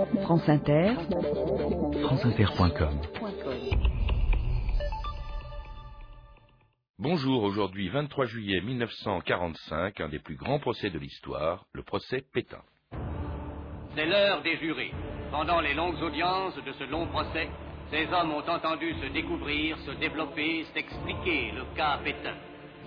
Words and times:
France 0.00 0.48
Inter, 0.48 0.94
franceinter.com. 2.04 3.00
Bonjour, 6.98 7.42
aujourd'hui 7.42 7.88
23 7.90 8.24
juillet 8.24 8.62
1945, 8.62 10.00
un 10.00 10.08
des 10.08 10.18
plus 10.18 10.36
grands 10.36 10.58
procès 10.58 10.88
de 10.88 10.98
l'histoire, 10.98 11.66
le 11.74 11.82
procès 11.82 12.24
Pétain. 12.32 12.62
C'est 13.94 14.06
l'heure 14.06 14.42
des 14.42 14.56
jurés. 14.56 14.92
Pendant 15.30 15.60
les 15.60 15.74
longues 15.74 16.02
audiences 16.02 16.56
de 16.56 16.72
ce 16.72 16.84
long 16.84 17.06
procès, 17.08 17.48
ces 17.90 18.06
hommes 18.06 18.32
ont 18.32 18.48
entendu 18.48 18.94
se 19.02 19.12
découvrir, 19.12 19.76
se 19.80 19.90
développer, 19.92 20.64
s'expliquer 20.72 21.52
le 21.52 21.64
cas 21.76 21.98
Pétain. 22.02 22.36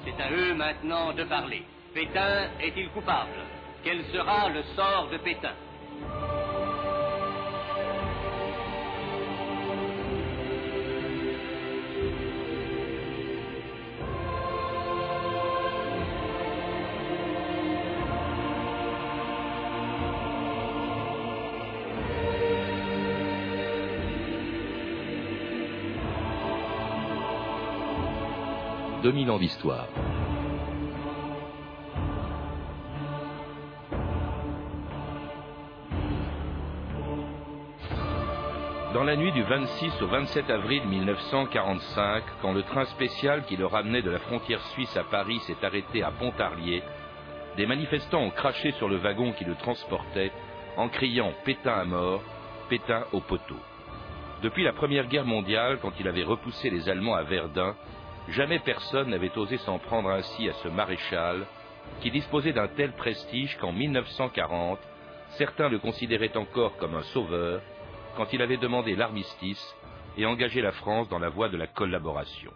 C'est 0.04 0.20
à 0.20 0.32
eux 0.32 0.55
maintenant 0.55 1.14
de 1.14 1.23
parler. 1.25 1.64
Pétain 1.93 2.50
est-il 2.59 2.89
coupable? 2.89 3.38
Quel 3.84 4.04
sera 4.05 4.50
le 4.50 4.64
sort 4.75 5.09
de 5.11 5.18
Pétain? 5.18 5.54
2000 29.13 29.30
ans 29.30 29.38
d'histoire. 29.38 29.88
Dans 38.95 39.03
la 39.03 39.16
nuit 39.16 39.31
du 39.31 39.44
26 39.44 40.02
au 40.02 40.08
27 40.08 40.49
avril 40.49 40.88
1945, 40.88 42.23
quand 42.41 42.53
le 42.53 42.64
train 42.64 42.86
spécial 42.86 43.45
qui 43.45 43.56
le 43.56 43.67
ramenait 43.67 44.02
de 44.02 44.09
la 44.09 44.17
frontière 44.17 44.61
suisse 44.69 44.97
à 44.97 45.03
Paris 45.03 45.39
s'est 45.41 45.64
arrêté 45.64 46.02
à 46.02 46.09
Pontarlier, 46.09 46.81
des 47.56 47.67
manifestants 47.67 48.22
ont 48.22 48.31
craché 48.31 48.72
sur 48.73 48.89
le 48.89 48.97
wagon 48.97 49.34
qui 49.34 49.45
le 49.45 49.53
transportait 49.56 50.31
en 50.75 50.89
criant 50.89 51.34
Pétain 51.45 51.73
à 51.73 51.86
mort, 51.86 52.23
Pétain 52.67 53.03
au 53.11 53.19
poteau. 53.19 53.59
Depuis 54.41 54.64
la 54.64 54.73
Première 54.73 55.08
Guerre 55.08 55.25
mondiale, 55.25 55.78
quand 55.84 55.94
il 56.00 56.08
avait 56.08 56.23
repoussé 56.23 56.72
les 56.72 56.89
Allemands 56.89 57.16
à 57.16 57.22
Verdun, 57.22 57.75
Jamais 58.29 58.59
personne 58.59 59.09
n'avait 59.09 59.38
osé 59.38 59.57
s'en 59.57 59.79
prendre 59.79 60.09
ainsi 60.09 60.47
à 60.49 60.53
ce 60.53 60.67
maréchal, 60.69 61.45
qui 62.02 62.11
disposait 62.11 62.53
d'un 62.53 62.67
tel 62.69 62.93
prestige 62.93 63.57
qu'en 63.57 63.71
1940, 63.73 64.79
certains 65.38 65.69
le 65.69 65.79
considéraient 65.79 66.38
encore 66.38 66.77
comme 66.77 66.95
un 66.95 67.03
sauveur, 67.03 67.61
quand 68.16 68.31
il 68.31 68.41
avait 68.41 68.57
demandé 68.57 68.95
l'armistice 68.95 69.75
et 70.17 70.25
engagé 70.25 70.61
la 70.61 70.71
France 70.71 71.09
dans 71.09 71.19
la 71.19 71.29
voie 71.29 71.49
de 71.49 71.57
la 71.57 71.67
collaboration. 71.67 72.51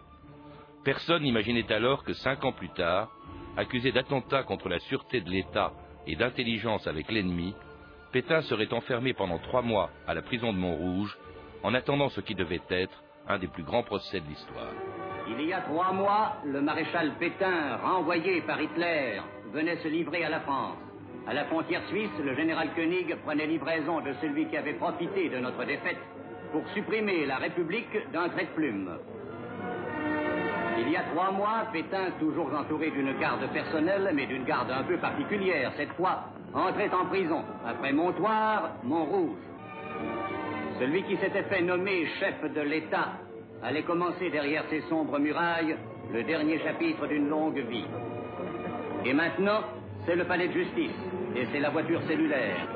Personne 0.84 1.22
n'imaginait 1.22 1.70
alors 1.72 2.04
que 2.04 2.14
cinq 2.14 2.44
ans 2.44 2.52
plus 2.52 2.70
tard, 2.70 3.10
accusé 3.56 3.92
d'attentat 3.92 4.44
contre 4.44 4.68
la 4.68 4.78
sûreté 4.78 5.20
de 5.20 5.28
l'État 5.28 5.72
et 6.06 6.16
d'intelligence 6.16 6.86
avec 6.86 7.10
l'ennemi, 7.10 7.54
Pétain 8.12 8.40
serait 8.42 8.72
enfermé 8.72 9.12
pendant 9.12 9.38
trois 9.38 9.60
mois 9.60 9.90
à 10.06 10.14
la 10.14 10.22
prison 10.22 10.52
de 10.52 10.58
Montrouge, 10.58 11.18
en 11.62 11.74
attendant 11.74 12.08
ce 12.08 12.22
qui 12.22 12.34
devait 12.34 12.62
être 12.70 13.02
un 13.26 13.38
des 13.38 13.48
plus 13.48 13.64
grands 13.64 13.82
procès 13.82 14.20
de 14.20 14.26
l'histoire. 14.26 14.72
Il 15.30 15.44
y 15.44 15.52
a 15.52 15.60
trois 15.60 15.92
mois, 15.92 16.36
le 16.44 16.60
maréchal 16.60 17.12
Pétain, 17.18 17.76
renvoyé 17.82 18.40
par 18.42 18.60
Hitler, 18.60 19.20
venait 19.52 19.76
se 19.76 19.88
livrer 19.88 20.24
à 20.24 20.30
la 20.30 20.40
France. 20.40 20.76
À 21.26 21.34
la 21.34 21.44
frontière 21.44 21.82
suisse, 21.88 22.10
le 22.24 22.34
général 22.34 22.70
Koenig 22.74 23.14
prenait 23.24 23.46
livraison 23.46 24.00
de 24.00 24.12
celui 24.22 24.46
qui 24.46 24.56
avait 24.56 24.74
profité 24.74 25.28
de 25.28 25.38
notre 25.38 25.64
défaite 25.64 25.98
pour 26.50 26.66
supprimer 26.68 27.26
la 27.26 27.36
République 27.36 28.10
d'un 28.12 28.30
trait 28.30 28.46
de 28.46 28.54
plume. 28.54 28.90
Il 30.78 30.88
y 30.90 30.96
a 30.96 31.02
trois 31.12 31.30
mois, 31.30 31.66
Pétain, 31.72 32.12
toujours 32.18 32.50
entouré 32.54 32.90
d'une 32.90 33.18
garde 33.18 33.46
personnelle, 33.52 34.10
mais 34.14 34.26
d'une 34.26 34.44
garde 34.44 34.70
un 34.70 34.84
peu 34.84 34.96
particulière 34.96 35.72
cette 35.76 35.92
fois, 35.92 36.24
entrait 36.54 36.90
en 36.94 37.04
prison, 37.06 37.44
après 37.66 37.92
Montoire, 37.92 38.70
Montrouge. 38.82 39.36
Celui 40.78 41.02
qui 41.02 41.16
s'était 41.16 41.42
fait 41.42 41.60
nommer 41.60 42.06
chef 42.18 42.40
de 42.54 42.60
l'État 42.62 43.08
allait 43.62 43.82
commencer 43.82 44.30
derrière 44.30 44.64
ces 44.70 44.80
sombres 44.82 45.18
murailles 45.18 45.76
le 46.12 46.22
dernier 46.22 46.58
chapitre 46.60 47.06
d'une 47.06 47.28
longue 47.28 47.58
vie. 47.68 47.86
Et 49.04 49.12
maintenant, 49.12 49.60
c'est 50.06 50.16
le 50.16 50.24
palais 50.24 50.48
de 50.48 50.52
justice 50.52 50.96
et 51.36 51.46
c'est 51.52 51.60
la 51.60 51.70
voiture 51.70 52.00
cellulaire. 52.08 52.66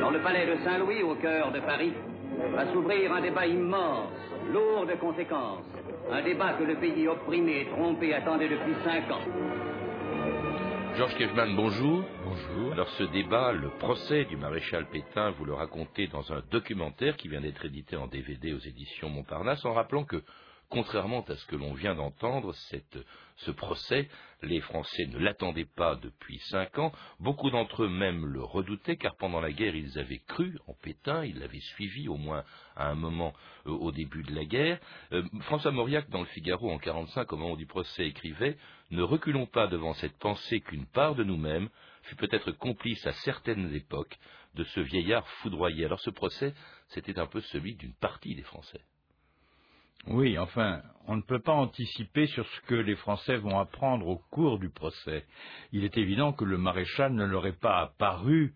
Dans 0.00 0.10
le 0.10 0.20
palais 0.20 0.46
de 0.46 0.62
Saint-Louis, 0.64 1.02
au 1.02 1.14
cœur 1.16 1.52
de 1.52 1.60
Paris, 1.60 1.92
va 2.54 2.72
s'ouvrir 2.72 3.12
un 3.12 3.20
débat 3.20 3.46
immense, 3.46 4.12
lourd 4.52 4.86
de 4.86 4.94
conséquences. 4.94 5.64
Un 6.10 6.22
débat 6.22 6.54
que 6.54 6.64
le 6.64 6.76
pays 6.76 7.06
opprimé 7.06 7.62
et 7.62 7.66
trompé 7.66 8.14
attendait 8.14 8.48
depuis 8.48 8.74
cinq 8.84 9.10
ans. 9.10 9.24
Georges 10.96 11.14
bonjour. 11.56 12.02
Alors 12.72 12.88
ce 12.90 13.04
débat, 13.04 13.52
le 13.52 13.70
procès 13.78 14.24
du 14.24 14.36
maréchal 14.36 14.88
Pétain, 14.88 15.30
vous 15.30 15.44
le 15.44 15.54
racontez 15.54 16.06
dans 16.06 16.32
un 16.32 16.42
documentaire 16.50 17.16
qui 17.16 17.28
vient 17.28 17.40
d'être 17.40 17.64
édité 17.64 17.96
en 17.96 18.06
DVD 18.06 18.52
aux 18.52 18.58
éditions 18.58 19.08
Montparnasse, 19.08 19.64
en 19.64 19.74
rappelant 19.74 20.04
que 20.04 20.22
Contrairement 20.70 21.24
à 21.26 21.34
ce 21.34 21.46
que 21.46 21.56
l'on 21.56 21.74
vient 21.74 21.96
d'entendre, 21.96 22.54
ce 22.54 23.50
procès, 23.50 24.08
les 24.40 24.60
Français 24.60 25.06
ne 25.06 25.18
l'attendaient 25.18 25.64
pas 25.64 25.96
depuis 25.96 26.38
cinq 26.44 26.78
ans. 26.78 26.92
Beaucoup 27.18 27.50
d'entre 27.50 27.82
eux 27.82 27.88
même 27.88 28.24
le 28.24 28.44
redoutaient, 28.44 28.96
car 28.96 29.16
pendant 29.16 29.40
la 29.40 29.50
guerre, 29.50 29.74
ils 29.74 29.98
avaient 29.98 30.22
cru 30.28 30.56
en 30.68 30.74
Pétain, 30.74 31.24
ils 31.24 31.40
l'avaient 31.40 31.58
suivi 31.58 32.06
au 32.06 32.16
moins 32.16 32.44
à 32.76 32.88
un 32.88 32.94
moment 32.94 33.32
euh, 33.66 33.72
au 33.72 33.90
début 33.90 34.22
de 34.22 34.32
la 34.32 34.44
guerre. 34.44 34.78
Euh, 35.10 35.24
François 35.40 35.72
Mauriac, 35.72 36.08
dans 36.08 36.20
le 36.20 36.26
Figaro 36.26 36.70
en 36.70 36.78
45, 36.78 37.32
au 37.32 37.36
moment 37.36 37.56
du 37.56 37.66
procès, 37.66 38.06
écrivait 38.06 38.56
Ne 38.92 39.02
reculons 39.02 39.46
pas 39.46 39.66
devant 39.66 39.94
cette 39.94 40.18
pensée 40.18 40.60
qu'une 40.60 40.86
part 40.86 41.16
de 41.16 41.24
nous-mêmes 41.24 41.68
fut 42.02 42.16
peut-être 42.16 42.52
complice 42.52 43.06
à 43.06 43.12
certaines 43.12 43.74
époques 43.74 44.18
de 44.54 44.64
ce 44.64 44.80
vieillard 44.80 45.26
foudroyé. 45.42 45.84
Alors 45.84 46.00
ce 46.00 46.10
procès, 46.10 46.54
c'était 46.88 47.18
un 47.18 47.26
peu 47.26 47.40
celui 47.40 47.76
d'une 47.76 47.94
partie 47.94 48.34
des 48.34 48.42
Français. 48.42 48.80
Oui, 50.06 50.38
enfin, 50.38 50.80
on 51.06 51.16
ne 51.16 51.22
peut 51.22 51.40
pas 51.40 51.52
anticiper 51.52 52.26
sur 52.28 52.46
ce 52.46 52.60
que 52.62 52.74
les 52.74 52.96
Français 52.96 53.36
vont 53.36 53.58
apprendre 53.58 54.06
au 54.06 54.16
cours 54.30 54.58
du 54.58 54.70
procès. 54.70 55.24
Il 55.72 55.84
est 55.84 55.98
évident 55.98 56.32
que 56.32 56.44
le 56.44 56.56
maréchal 56.56 57.12
ne 57.12 57.26
leur 57.26 57.46
est 57.46 57.60
pas 57.60 57.80
apparu 57.80 58.54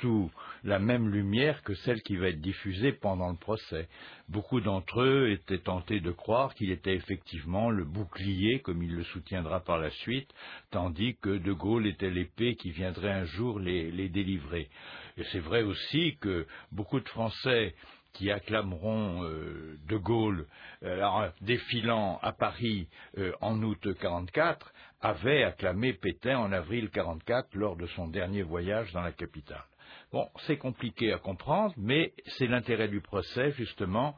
sous 0.00 0.30
la 0.64 0.78
même 0.78 1.08
lumière 1.08 1.62
que 1.62 1.74
celle 1.74 2.02
qui 2.02 2.16
va 2.16 2.28
être 2.28 2.40
diffusée 2.42 2.92
pendant 2.92 3.30
le 3.30 3.38
procès. 3.38 3.88
Beaucoup 4.28 4.60
d'entre 4.60 5.00
eux 5.00 5.30
étaient 5.30 5.58
tentés 5.58 6.00
de 6.00 6.10
croire 6.10 6.54
qu'il 6.54 6.70
était 6.70 6.94
effectivement 6.94 7.70
le 7.70 7.84
bouclier, 7.84 8.60
comme 8.60 8.82
il 8.82 8.94
le 8.94 9.04
soutiendra 9.04 9.60
par 9.60 9.78
la 9.78 9.90
suite, 9.90 10.30
tandis 10.70 11.16
que 11.22 11.38
De 11.38 11.52
Gaulle 11.52 11.86
était 11.86 12.10
l'épée 12.10 12.54
qui 12.56 12.70
viendrait 12.70 13.12
un 13.12 13.24
jour 13.24 13.58
les, 13.58 13.90
les 13.90 14.10
délivrer. 14.10 14.68
Et 15.16 15.24
c'est 15.32 15.40
vrai 15.40 15.62
aussi 15.62 16.18
que 16.20 16.46
beaucoup 16.70 17.00
de 17.00 17.08
Français 17.08 17.74
qui 18.12 18.30
acclameront 18.30 19.24
euh, 19.24 19.78
De 19.88 19.96
Gaulle 19.96 20.46
euh, 20.82 21.30
défilant 21.40 22.18
à 22.22 22.32
Paris 22.32 22.88
euh, 23.18 23.32
en 23.40 23.62
août 23.62 23.94
44 24.00 24.72
avaient 25.00 25.42
acclamé 25.42 25.92
Pétain 25.94 26.38
en 26.38 26.52
avril 26.52 26.90
44 26.90 27.54
lors 27.54 27.76
de 27.76 27.86
son 27.88 28.08
dernier 28.08 28.42
voyage 28.42 28.92
dans 28.92 29.02
la 29.02 29.12
capitale. 29.12 29.64
Bon, 30.12 30.28
c'est 30.46 30.58
compliqué 30.58 31.12
à 31.12 31.18
comprendre, 31.18 31.74
mais 31.76 32.12
c'est 32.26 32.46
l'intérêt 32.46 32.88
du 32.88 33.00
procès, 33.00 33.52
justement, 33.52 34.16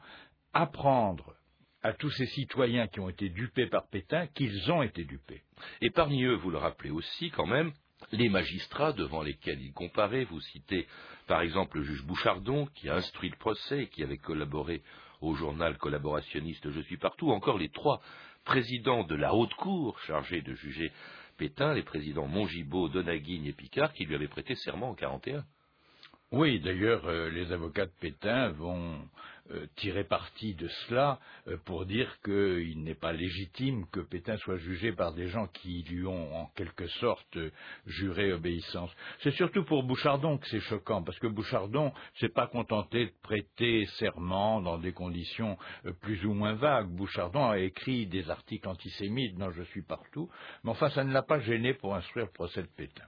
apprendre 0.53 1.35
à 1.81 1.93
tous 1.93 2.09
ces 2.11 2.25
citoyens 2.25 2.87
qui 2.87 2.99
ont 2.99 3.09
été 3.09 3.29
dupés 3.29 3.67
par 3.67 3.87
Pétain 3.87 4.27
qu'ils 4.27 4.71
ont 4.71 4.81
été 4.81 5.03
dupés. 5.03 5.43
Et 5.81 5.89
parmi 5.89 6.23
eux, 6.23 6.35
vous 6.35 6.49
le 6.49 6.57
rappelez 6.57 6.89
aussi 6.89 7.29
quand 7.31 7.45
même, 7.45 7.71
les 8.11 8.29
magistrats 8.29 8.93
devant 8.93 9.21
lesquels 9.21 9.61
il 9.61 9.73
comparait, 9.73 10.25
vous 10.25 10.41
citez 10.41 10.87
par 11.27 11.41
exemple 11.41 11.77
le 11.77 11.83
juge 11.83 12.03
Bouchardon 12.03 12.67
qui 12.75 12.89
a 12.89 12.95
instruit 12.95 13.29
le 13.29 13.37
procès 13.37 13.83
et 13.83 13.87
qui 13.87 14.03
avait 14.03 14.17
collaboré 14.17 14.81
au 15.21 15.33
journal 15.35 15.77
collaborationniste 15.77 16.69
Je 16.69 16.81
suis 16.81 16.97
partout, 16.97 17.31
encore 17.31 17.57
les 17.57 17.69
trois 17.69 18.01
présidents 18.43 19.03
de 19.03 19.15
la 19.15 19.33
haute 19.33 19.53
cour 19.55 19.99
chargés 20.01 20.41
de 20.41 20.53
juger 20.53 20.91
Pétain, 21.37 21.73
les 21.73 21.83
présidents 21.83 22.27
Mongibaud, 22.27 22.89
Donaguigne 22.89 23.47
et 23.47 23.53
Picard 23.53 23.93
qui 23.93 24.05
lui 24.05 24.15
avaient 24.15 24.27
prêté 24.27 24.55
serment 24.55 24.89
en 24.89 24.95
41. 24.95 25.43
Oui, 26.31 26.59
d'ailleurs, 26.59 27.05
euh, 27.05 27.29
les 27.29 27.51
avocats 27.51 27.85
de 27.85 27.91
Pétain 27.99 28.49
vont 28.53 28.97
euh, 29.51 29.67
tirer 29.75 30.03
parti 30.03 30.55
de 30.55 30.67
cela 30.67 31.19
euh, 31.47 31.55
pour 31.65 31.85
dire 31.85 32.11
qu'il 32.23 32.81
n'est 32.81 32.95
pas 32.95 33.13
légitime 33.13 33.85
que 33.91 33.99
Pétain 33.99 34.35
soit 34.37 34.57
jugé 34.57 34.91
par 34.91 35.13
des 35.13 35.27
gens 35.27 35.45
qui 35.45 35.83
lui 35.83 36.03
ont 36.07 36.35
en 36.35 36.47
quelque 36.55 36.87
sorte 36.87 37.37
juré 37.85 38.33
obéissance. 38.33 38.89
C'est 39.19 39.35
surtout 39.35 39.63
pour 39.65 39.83
Bouchardon 39.83 40.39
que 40.39 40.47
c'est 40.47 40.61
choquant, 40.61 41.03
parce 41.03 41.19
que 41.19 41.27
Bouchardon 41.27 41.93
s'est 42.19 42.29
pas 42.29 42.47
contenté 42.47 43.05
de 43.05 43.13
prêter 43.21 43.85
serment 43.99 44.61
dans 44.61 44.79
des 44.79 44.93
conditions 44.93 45.59
plus 46.01 46.25
ou 46.25 46.33
moins 46.33 46.53
vagues. 46.53 46.89
Bouchardon 46.89 47.51
a 47.51 47.59
écrit 47.59 48.07
des 48.07 48.31
articles 48.31 48.67
antisémites 48.67 49.37
dont 49.37 49.51
je 49.51 49.63
suis 49.63 49.83
partout, 49.83 50.27
mais 50.63 50.71
enfin 50.71 50.89
ça 50.89 51.03
ne 51.03 51.13
l'a 51.13 51.23
pas 51.23 51.39
gêné 51.39 51.75
pour 51.75 51.93
instruire 51.93 52.25
le 52.25 52.31
procès 52.31 52.63
de 52.63 52.69
Pétain. 52.75 53.05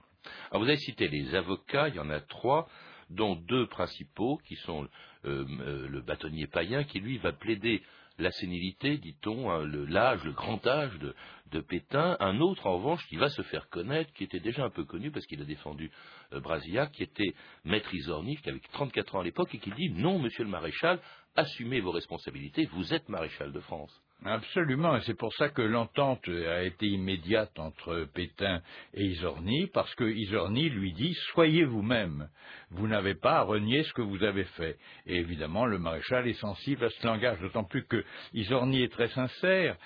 Alors 0.50 0.62
vous 0.62 0.68
avez 0.68 0.78
cité 0.78 1.08
les 1.08 1.34
avocats, 1.34 1.88
il 1.88 1.96
y 1.96 2.00
en 2.00 2.10
a 2.10 2.20
trois. 2.20 2.68
Dont 3.10 3.36
deux 3.36 3.66
principaux, 3.66 4.38
qui 4.46 4.56
sont 4.56 4.88
le 5.24 6.00
bâtonnier 6.00 6.46
païen, 6.46 6.84
qui 6.84 7.00
lui 7.00 7.18
va 7.18 7.32
plaider 7.32 7.82
la 8.18 8.32
sénilité, 8.32 8.98
dit-on, 8.98 9.50
hein, 9.50 9.64
l'âge, 9.88 10.22
le, 10.24 10.32
grand 10.32 10.64
âge 10.66 10.98
de, 10.98 11.60
Pétain. 11.60 12.16
Un 12.20 12.40
autre, 12.40 12.66
en 12.66 12.76
revanche, 12.76 13.06
qui 13.06 13.16
va 13.16 13.28
se 13.30 13.42
faire 13.42 13.68
connaître, 13.68 14.12
qui 14.12 14.24
était 14.24 14.40
déjà 14.40 14.64
un 14.64 14.70
peu 14.70 14.84
connu 14.84 15.10
parce 15.10 15.26
qu'il 15.26 15.40
a 15.40 15.44
défendu 15.44 15.90
euh, 16.32 16.86
qui 16.92 17.02
était 17.02 17.34
maître 17.64 17.94
Isorni, 17.94 18.36
qui 18.36 18.50
avait 18.50 18.60
34 18.72 19.14
ans 19.14 19.20
à 19.20 19.24
l'époque, 19.24 19.54
et 19.54 19.58
qui 19.58 19.70
dit 19.70 19.90
Non, 19.90 20.18
monsieur 20.18 20.44
le 20.44 20.50
maréchal, 20.50 21.00
assumez 21.36 21.80
vos 21.80 21.92
responsabilités, 21.92 22.66
vous 22.66 22.92
êtes 22.92 23.08
maréchal 23.08 23.52
de 23.52 23.60
France. 23.60 24.02
Absolument, 24.24 24.96
et 24.96 25.00
c'est 25.02 25.16
pour 25.16 25.32
ça 25.34 25.48
que 25.48 25.62
l'entente 25.62 26.28
a 26.28 26.64
été 26.64 26.86
immédiate 26.86 27.56
entre 27.56 28.04
Pétain 28.12 28.60
et 28.92 29.04
Isorni, 29.04 29.68
parce 29.72 29.94
que 29.94 30.04
Isorni 30.04 30.68
lui 30.70 30.92
dit 30.92 31.14
Soyez 31.32 31.64
vous-même, 31.64 32.28
vous, 32.70 32.88
n'avez 32.88 33.14
pas 33.14 33.38
à 33.38 33.42
renier 33.42 33.84
ce 33.84 33.92
que 33.92 34.02
vous 34.02 34.24
avez 34.24 34.42
fait. 34.44 34.76
Et 35.06 35.18
évidemment, 35.18 35.66
le 35.66 35.78
maréchal 35.78 36.26
est 36.26 36.40
sensible 36.40 36.84
à 36.84 36.90
ce 36.90 37.06
langage, 37.06 37.38
d'autant 37.40 37.62
plus 37.62 37.86
que 37.86 38.04
Isorni 38.34 38.82
est 38.82 38.92
très 38.92 39.08
sincère 39.08 39.76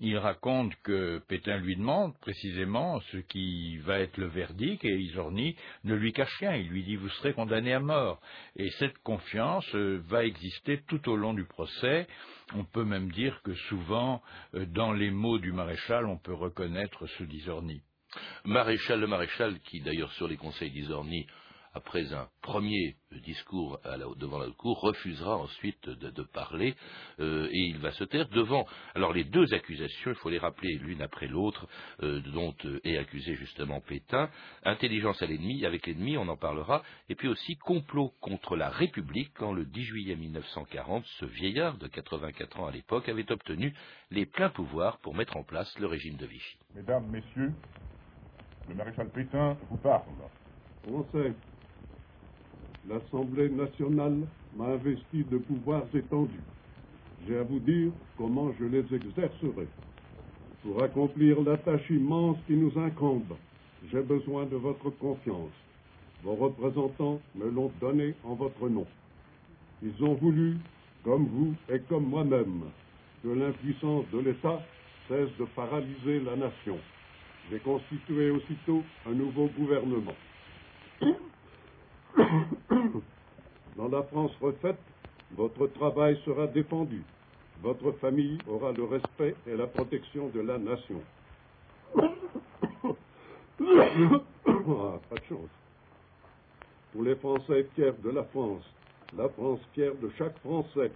il 0.00 0.16
raconte 0.16 0.74
que 0.82 1.18
Pétain 1.26 1.56
lui 1.56 1.74
demande 1.76 2.16
précisément 2.20 3.00
ce 3.12 3.16
qui 3.16 3.78
va 3.78 3.98
être 3.98 4.16
le 4.16 4.28
verdict 4.28 4.84
et 4.84 4.96
Isorni 4.96 5.56
ne 5.84 5.94
lui 5.94 6.12
cache 6.12 6.36
rien. 6.38 6.54
Il 6.54 6.68
lui 6.68 6.84
dit 6.84 6.96
vous 6.96 7.08
serez 7.08 7.32
condamné 7.32 7.72
à 7.72 7.80
mort. 7.80 8.20
Et 8.54 8.70
cette 8.78 8.98
confiance 8.98 9.66
euh, 9.74 10.00
va 10.06 10.24
exister 10.24 10.82
tout 10.86 11.08
au 11.08 11.16
long 11.16 11.34
du 11.34 11.44
procès. 11.44 12.06
On 12.54 12.64
peut 12.64 12.84
même 12.84 13.10
dire 13.10 13.40
que 13.42 13.54
souvent, 13.54 14.22
euh, 14.54 14.66
dans 14.66 14.92
les 14.92 15.10
mots 15.10 15.38
du 15.38 15.52
maréchal, 15.52 16.06
on 16.06 16.18
peut 16.18 16.34
reconnaître 16.34 17.06
ceux 17.18 17.26
d'Isorni. 17.26 17.82
Maréchal, 18.44 19.00
le 19.00 19.06
maréchal 19.06 19.58
qui 19.60 19.80
d'ailleurs 19.80 20.12
sur 20.12 20.28
les 20.28 20.36
conseils 20.36 20.70
d'Isorni 20.70 21.26
après 21.78 22.12
un 22.12 22.28
premier 22.42 22.96
discours 23.24 23.80
devant 24.16 24.38
la 24.38 24.50
Cour, 24.50 24.80
refusera 24.80 25.36
ensuite 25.36 25.88
de, 25.88 26.22
parler 26.22 26.74
euh, 27.20 27.48
et 27.50 27.58
il 27.68 27.78
va 27.78 27.92
se 27.92 28.04
taire 28.04 28.28
devant. 28.30 28.66
Alors 28.96 29.12
les 29.12 29.24
deux 29.24 29.54
accusations, 29.54 30.10
il 30.10 30.16
faut 30.16 30.28
les 30.28 30.38
rappeler 30.38 30.74
l'une 30.74 31.00
après 31.02 31.28
l'autre, 31.28 31.68
euh, 32.02 32.20
dont 32.32 32.54
euh, 32.64 32.80
est 32.84 32.98
accusé 32.98 33.36
justement 33.36 33.80
Pétain, 33.80 34.28
intelligence 34.64 35.22
à 35.22 35.26
l'ennemi, 35.26 35.64
avec 35.64 35.86
l'ennemi, 35.86 36.16
on 36.16 36.28
en 36.28 36.36
parlera, 36.36 36.82
et 37.08 37.14
puis 37.14 37.28
aussi 37.28 37.56
complot 37.56 38.12
contre 38.20 38.56
la 38.56 38.70
République, 38.70 39.30
quand 39.34 39.52
le 39.52 39.64
10 39.64 39.84
juillet 39.84 40.16
1940, 40.16 41.04
ce 41.20 41.26
vieillard 41.26 41.78
de 41.78 41.86
84 41.86 42.60
ans 42.60 42.66
à 42.66 42.72
l'époque 42.72 43.08
avait 43.08 43.30
obtenu 43.30 43.72
les 44.10 44.26
pleins 44.26 44.50
pouvoirs 44.50 44.98
pour 44.98 45.14
mettre 45.14 45.36
en 45.36 45.44
place 45.44 45.72
le 45.78 45.86
régime 45.86 46.16
de 46.16 46.26
Vichy. 46.26 46.58
Mesdames, 46.74 47.06
Messieurs, 47.06 47.52
le 48.68 48.74
maréchal 48.74 49.08
Pétain 49.10 49.56
vous 49.70 49.78
parle. 49.78 50.02
l'Assemblée 52.88 53.50
nationale 53.50 54.16
m'a 54.56 54.66
investi 54.66 55.22
de 55.24 55.38
pouvoirs 55.38 55.86
étendus. 55.94 56.42
J'ai 57.26 57.36
à 57.36 57.42
vous 57.42 57.58
dire 57.58 57.90
comment 58.16 58.52
je 58.58 58.64
les 58.64 58.84
exercerai. 58.94 59.68
Pour 60.62 60.82
accomplir 60.82 61.40
la 61.42 61.56
tâche 61.58 61.88
immense 61.90 62.38
qui 62.46 62.54
nous 62.54 62.72
incombe, 62.78 63.36
j'ai 63.92 64.00
besoin 64.02 64.46
de 64.46 64.56
votre 64.56 64.90
confiance. 64.90 65.52
Vos 66.22 66.34
représentants 66.34 67.20
me 67.36 67.50
l'ont 67.50 67.70
donné 67.80 68.14
en 68.24 68.34
votre 68.34 68.68
nom. 68.68 68.86
Ils 69.82 70.02
ont 70.02 70.14
voulu, 70.14 70.56
comme 71.04 71.26
vous 71.26 71.54
et 71.72 71.80
comme 71.88 72.06
moi-même, 72.06 72.64
que 73.22 73.28
l'impuissance 73.28 74.04
de 74.12 74.18
l'État 74.20 74.60
cesse 75.08 75.30
de 75.38 75.44
paralyser 75.54 76.20
la 76.20 76.36
nation. 76.36 76.78
J'ai 77.50 77.60
constitué 77.60 78.30
aussitôt 78.30 78.82
un 79.06 79.12
nouveau 79.12 79.48
gouvernement. 79.56 80.16
Dans 83.78 83.88
la 83.88 84.02
France 84.02 84.32
refaite, 84.40 84.80
votre 85.36 85.68
travail 85.68 86.20
sera 86.24 86.48
défendu. 86.48 87.04
Votre 87.62 87.92
famille 87.92 88.36
aura 88.48 88.72
le 88.72 88.82
respect 88.82 89.36
et 89.46 89.56
la 89.56 89.68
protection 89.68 90.30
de 90.30 90.40
la 90.40 90.58
nation. 90.58 91.00
ah, 91.96 92.08
pas 95.08 95.14
de 95.14 95.24
chance. 95.28 95.50
Pour 96.92 97.04
les 97.04 97.14
Français 97.14 97.68
fiers 97.76 97.92
de 98.02 98.10
la 98.10 98.24
France, 98.24 98.64
la 99.16 99.28
France 99.28 99.60
fière 99.74 99.94
de 100.02 100.10
chaque 100.18 100.36
Français, 100.40 100.90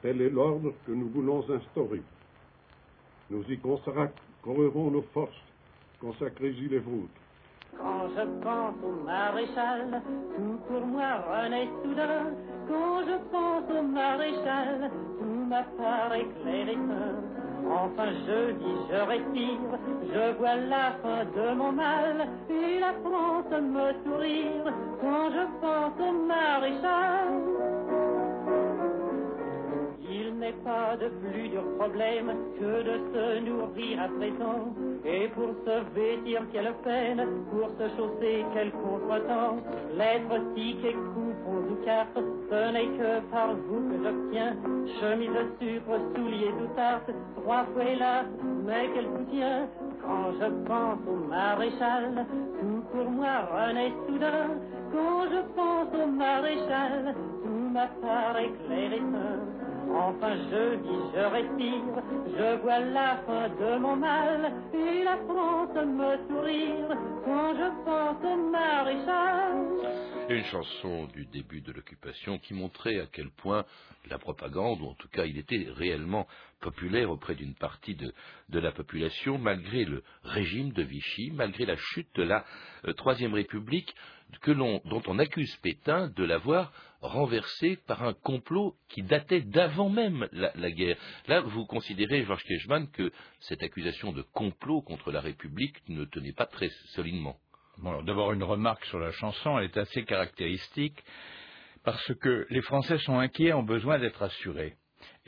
tel 0.00 0.22
est 0.22 0.30
l'ordre 0.30 0.72
que 0.86 0.92
nous 0.92 1.08
voulons 1.08 1.44
instaurer. 1.50 2.02
Nous 3.30 3.42
y 3.50 3.58
consacrerons 3.58 4.92
nos 4.92 5.02
forces, 5.12 5.42
consacrez-y 6.00 6.68
les 6.68 6.78
vôtres. 6.78 7.08
Quand 7.76 8.08
je 8.16 8.22
pense 8.42 8.74
au 8.82 9.04
maréchal, 9.04 10.02
tout 10.36 10.58
pour 10.68 10.86
moi 10.86 11.22
renaît 11.28 11.68
soudain. 11.82 12.32
Quand 12.68 13.00
je 13.06 13.16
pense 13.30 13.78
au 13.78 13.82
maréchal, 13.82 14.90
tout 15.18 15.44
m'apparaît 15.48 16.26
clair 16.42 16.68
et 16.68 16.78
Enfin 17.70 18.08
je 18.26 18.52
dis, 18.52 18.78
je 18.90 18.96
respire, 18.96 19.78
je 20.02 20.38
vois 20.38 20.56
la 20.56 20.92
fin 21.02 21.24
de 21.36 21.54
mon 21.54 21.72
mal, 21.72 22.28
et 22.48 22.80
la 22.80 22.94
France 23.04 23.50
me 23.50 23.92
sourire. 24.04 24.72
Quand 25.00 25.30
je 25.30 25.44
pense 25.60 26.08
au 26.08 26.12
maréchal 26.26 27.67
de 30.68 31.08
plus 31.08 31.48
dur 31.48 31.62
problème 31.78 32.30
que 32.58 32.82
de 32.82 32.96
se 33.12 33.40
nourrir 33.40 34.02
à 34.02 34.08
présent. 34.08 34.74
Et 35.04 35.28
pour 35.28 35.50
se 35.64 35.94
vêtir, 35.94 36.42
quelle 36.52 36.74
peine, 36.84 37.24
pour 37.50 37.70
se 37.78 37.88
chausser, 37.96 38.44
quel 38.52 38.70
contretemps. 38.72 39.56
Lettres, 39.96 40.40
tickets, 40.54 40.94
coupons 41.14 41.72
ou 41.72 41.84
cartes, 41.84 42.18
ce 42.50 42.72
n'est 42.72 42.98
que 42.98 43.20
par 43.30 43.54
vous 43.54 43.80
que 43.88 43.96
j'obtiens. 44.04 44.56
Chemise, 45.00 45.30
sucre, 45.58 45.98
souliers 46.14 46.52
ou 46.62 46.66
tarte, 46.76 47.10
trois 47.36 47.64
fois 47.72 47.84
hélas, 47.84 48.26
mais 48.66 48.90
quel 48.94 49.06
soutien. 49.06 49.68
Quand 50.02 50.32
je 50.38 50.48
pense 50.66 50.98
au 51.08 51.28
maréchal, 51.28 52.26
tout 52.60 52.82
pour 52.92 53.10
moi 53.10 53.48
renaît 53.52 53.92
soudain. 54.06 54.50
Quand 54.92 55.24
je 55.30 55.40
pense 55.56 55.94
au 56.02 56.06
maréchal, 56.06 57.14
tout 57.42 57.70
m'apparaît 57.72 58.50
clair 58.66 58.92
et. 58.92 59.02
Enfin 59.90 60.36
je 60.50 60.76
vis, 60.76 61.12
je 61.14 61.20
respire, 61.20 62.02
je 62.26 62.62
vois 62.62 62.80
la 62.80 63.16
fin 63.26 63.48
de 63.48 63.78
mon 63.78 63.96
mal, 63.96 64.52
et 64.74 65.04
la 65.04 65.16
France 65.18 65.74
me 65.74 66.16
sourire 66.28 66.88
quand 67.24 67.54
je 67.54 67.84
pense 67.84 68.24
au 68.24 68.36
maréchal. 68.50 69.68
Une 70.28 70.44
chanson 70.44 71.06
du 71.06 71.26
début 71.26 71.62
de 71.62 71.72
l'occupation 71.72 72.38
qui 72.38 72.54
montrait 72.54 73.00
à 73.00 73.06
quel 73.12 73.30
point 73.30 73.64
la 74.10 74.18
propagande, 74.18 74.80
ou 74.82 74.86
en 74.88 74.94
tout 74.94 75.08
cas 75.08 75.24
il 75.24 75.38
était 75.38 75.66
réellement 75.74 76.26
populaire 76.60 77.10
auprès 77.10 77.34
d'une 77.34 77.54
partie 77.54 77.94
de, 77.94 78.12
la 78.50 78.72
population, 78.72 79.38
malgré 79.38 79.84
le 79.84 80.02
régime 80.22 80.72
de 80.72 80.82
Vichy, 80.82 81.30
malgré 81.32 81.66
la 81.66 81.76
chute 81.76 82.14
de 82.16 82.22
la 82.22 82.44
euh, 82.86 82.92
Troisième 82.92 83.34
République, 83.34 83.94
dont 84.46 85.02
on 85.06 85.18
accuse 85.18 85.56
Pétain 85.56 86.08
de 86.08 86.24
l'avoir 86.24 86.72
renversé 87.00 87.76
par 87.86 88.02
un 88.02 88.12
complot 88.12 88.76
qui 88.88 89.02
datait 89.02 89.40
d'avant 89.40 89.88
même 89.88 90.28
la, 90.32 90.70
guerre. 90.70 90.96
Là, 91.28 91.40
vous 91.40 91.64
considérez, 91.64 92.24
Georges 92.24 92.44
Kejman, 92.44 92.88
que 92.90 93.10
cette 93.40 93.62
accusation 93.62 94.12
de 94.12 94.22
complot 94.22 94.82
contre 94.82 95.10
la 95.12 95.20
République 95.20 95.76
ne 95.88 96.04
tenait 96.04 96.32
pas 96.32 96.46
très 96.46 96.68
solidement. 96.94 97.36
D'abord, 98.04 98.32
une 98.32 98.42
remarque 98.42 98.84
sur 98.86 98.98
la 98.98 99.12
chanson, 99.12 99.58
elle 99.58 99.66
est 99.66 99.76
assez 99.76 100.04
caractéristique, 100.04 100.98
parce 101.84 102.12
que 102.14 102.46
les 102.50 102.62
Français 102.62 102.98
sont 102.98 103.18
inquiets, 103.18 103.52
ont 103.52 103.62
besoin 103.62 103.98
d'être 103.98 104.22
assurés 104.22 104.76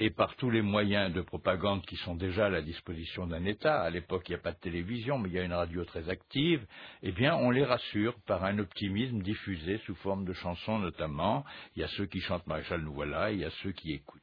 et 0.00 0.08
par 0.08 0.34
tous 0.36 0.48
les 0.48 0.62
moyens 0.62 1.12
de 1.12 1.20
propagande 1.20 1.84
qui 1.84 1.96
sont 1.96 2.14
déjà 2.14 2.46
à 2.46 2.48
la 2.50 2.62
disposition 2.62 3.26
d'un 3.26 3.44
État, 3.44 3.82
à 3.82 3.90
l'époque 3.90 4.28
il 4.28 4.32
n'y 4.32 4.36
a 4.36 4.42
pas 4.42 4.52
de 4.52 4.58
télévision, 4.58 5.18
mais 5.18 5.28
il 5.28 5.34
y 5.34 5.38
a 5.38 5.44
une 5.44 5.52
radio 5.52 5.84
très 5.84 6.08
active, 6.08 6.66
eh 7.02 7.12
bien 7.12 7.36
on 7.36 7.50
les 7.50 7.64
rassure 7.64 8.14
par 8.26 8.44
un 8.44 8.58
optimisme 8.58 9.20
diffusé 9.20 9.76
sous 9.84 9.94
forme 9.96 10.24
de 10.24 10.32
chansons 10.32 10.78
notamment. 10.78 11.44
Il 11.76 11.82
y 11.82 11.84
a 11.84 11.88
ceux 11.88 12.06
qui 12.06 12.20
chantent 12.20 12.46
Maréchal 12.46 12.80
nous 12.80 12.94
voilà, 12.94 13.30
il 13.30 13.40
y 13.40 13.44
a 13.44 13.50
ceux 13.62 13.72
qui 13.72 13.92
écoutent. 13.92 14.22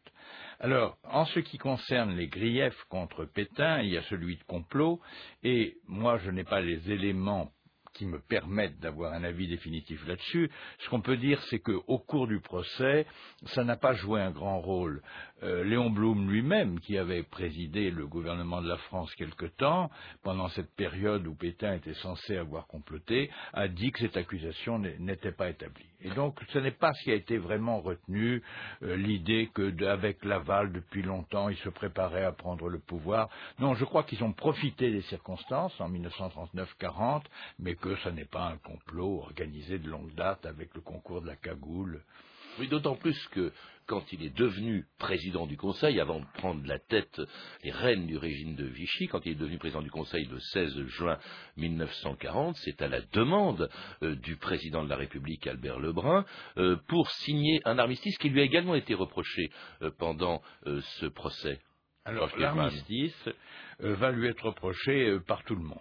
Alors, 0.60 0.98
en 1.04 1.26
ce 1.26 1.40
qui 1.40 1.60
concerne 1.60 2.16
les 2.16 2.28
griefs 2.28 2.84
contre 2.90 3.26
Pétain, 3.26 3.82
il 3.84 3.92
y 3.92 3.98
a 3.98 4.04
celui 4.04 4.38
de 4.38 4.44
complot, 4.44 5.00
et 5.44 5.78
moi 5.88 6.18
je 6.18 6.32
n'ai 6.32 6.44
pas 6.44 6.60
les 6.60 6.92
éléments 6.92 7.52
qui 7.98 8.06
me 8.06 8.20
permettent 8.20 8.80
d'avoir 8.80 9.14
un 9.14 9.24
avis 9.24 9.48
définitif 9.48 10.06
là-dessus. 10.08 10.50
Ce 10.80 10.90
qu'on 10.90 11.02
peut 11.02 11.18
dire, 11.18 11.42
c'est 11.50 11.60
qu'au 11.60 11.98
cours 12.00 12.28
du 12.28 12.40
procès, 12.40 13.06
ça 13.48 13.64
n'a 13.64 13.76
pas 13.76 13.94
joué 13.94 14.22
un 14.22 14.32
grand 14.32 14.60
rôle. 14.60 15.02
Euh, 15.44 15.64
Léon 15.64 15.90
Blum 15.90 16.30
lui-même, 16.30 16.80
qui 16.80 16.98
avait 16.98 17.24
présidé 17.24 17.92
le 17.92 18.08
gouvernement 18.08 18.62
de 18.62 18.68
la 18.68 18.78
France 18.78 19.14
quelque 19.16 19.46
temps, 19.46 19.92
pendant 20.24 20.48
cette 20.50 20.74
période 20.76 21.28
où 21.28 21.36
Pétain 21.36 21.76
était 21.76 21.94
censé 21.96 22.38
avoir 22.38 22.68
comploté, 22.68 23.30
a 23.54 23.68
dit 23.68 23.92
que 23.92 24.00
cette 24.00 24.18
accusation 24.18 24.80
n'était 24.80 25.32
pas 25.32 25.50
établie. 25.50 25.86
Et 26.02 26.10
donc, 26.10 26.40
ce 26.54 26.60
n'est 26.60 26.72
pas 26.72 26.94
ce 26.94 27.04
qui 27.04 27.12
a 27.12 27.16
été 27.16 27.38
vraiment 27.38 27.82
retenu, 27.82 28.44
euh, 28.84 28.96
l'idée 28.96 29.50
qu'avec 29.54 30.24
Laval, 30.24 30.72
depuis 30.72 31.02
longtemps, 31.02 31.50
il 31.50 31.58
se 31.58 31.70
préparait 31.70 32.24
à 32.24 32.32
prendre 32.32 32.70
le 32.70 32.80
pouvoir. 32.80 33.30
Non, 33.60 33.74
je 33.74 33.84
crois 33.84 34.04
qu'ils 34.04 34.24
ont 34.24 34.34
profité 34.34 34.92
des 34.92 35.02
circonstances 35.04 35.80
en 35.80 35.90
1939-40, 35.90 37.24
mais 37.60 37.76
que 37.76 37.87
que 37.96 38.02
ce 38.02 38.10
n'est 38.10 38.26
pas 38.26 38.48
un 38.48 38.58
complot 38.58 39.22
organisé 39.22 39.80
de 39.80 39.90
longue 39.90 40.14
date 40.16 40.46
avec 40.46 40.74
le 40.76 40.82
concours 40.82 41.22
de 41.22 41.28
la 41.28 41.36
cagoule. 41.36 42.04
Oui, 42.60 42.68
d'autant 42.68 42.96
plus 42.96 43.18
que 43.30 43.54
quand 43.86 44.12
il 44.12 44.24
est 44.24 44.36
devenu 44.36 44.86
président 44.98 45.46
du 45.46 45.56
Conseil, 45.56 46.00
avant 46.02 46.20
de 46.20 46.26
prendre 46.34 46.66
la 46.68 46.80
tête, 46.80 47.22
les 47.64 47.72
rênes 47.72 48.08
du 48.08 48.18
régime 48.18 48.56
de 48.56 48.66
Vichy, 48.66 49.08
quand 49.08 49.26
il 49.26 49.34
est 49.34 49.36
devenu 49.36 49.58
président 49.58 49.82
du 49.82 49.92
Conseil 49.92 50.26
le 50.26 50.40
16 50.40 50.86
juin 50.88 51.18
1940, 51.56 52.56
c'est 52.58 52.82
à 52.82 52.88
la 52.88 53.00
demande 53.14 53.70
euh, 54.04 54.16
du 54.16 54.36
président 54.36 54.84
de 54.84 54.90
la 54.90 54.98
République, 54.98 55.48
Albert 55.48 55.80
Lebrun, 55.80 56.26
euh, 56.58 56.76
pour 56.88 57.10
signer 57.10 57.62
un 57.64 57.78
armistice 57.78 58.18
qui 58.18 58.30
lui 58.30 58.42
a 58.42 58.44
également 58.44 58.76
été 58.76 58.96
reproché 58.96 59.50
euh, 59.82 59.92
pendant 59.98 60.42
ce 60.66 61.06
procès. 61.06 61.62
Alors, 62.04 62.36
l'armistice 62.38 63.30
va 63.80 64.12
lui 64.12 64.28
être 64.28 64.46
reproché 64.46 65.20
par 65.28 65.44
tout 65.44 65.56
le 65.56 65.64
monde. 65.64 65.78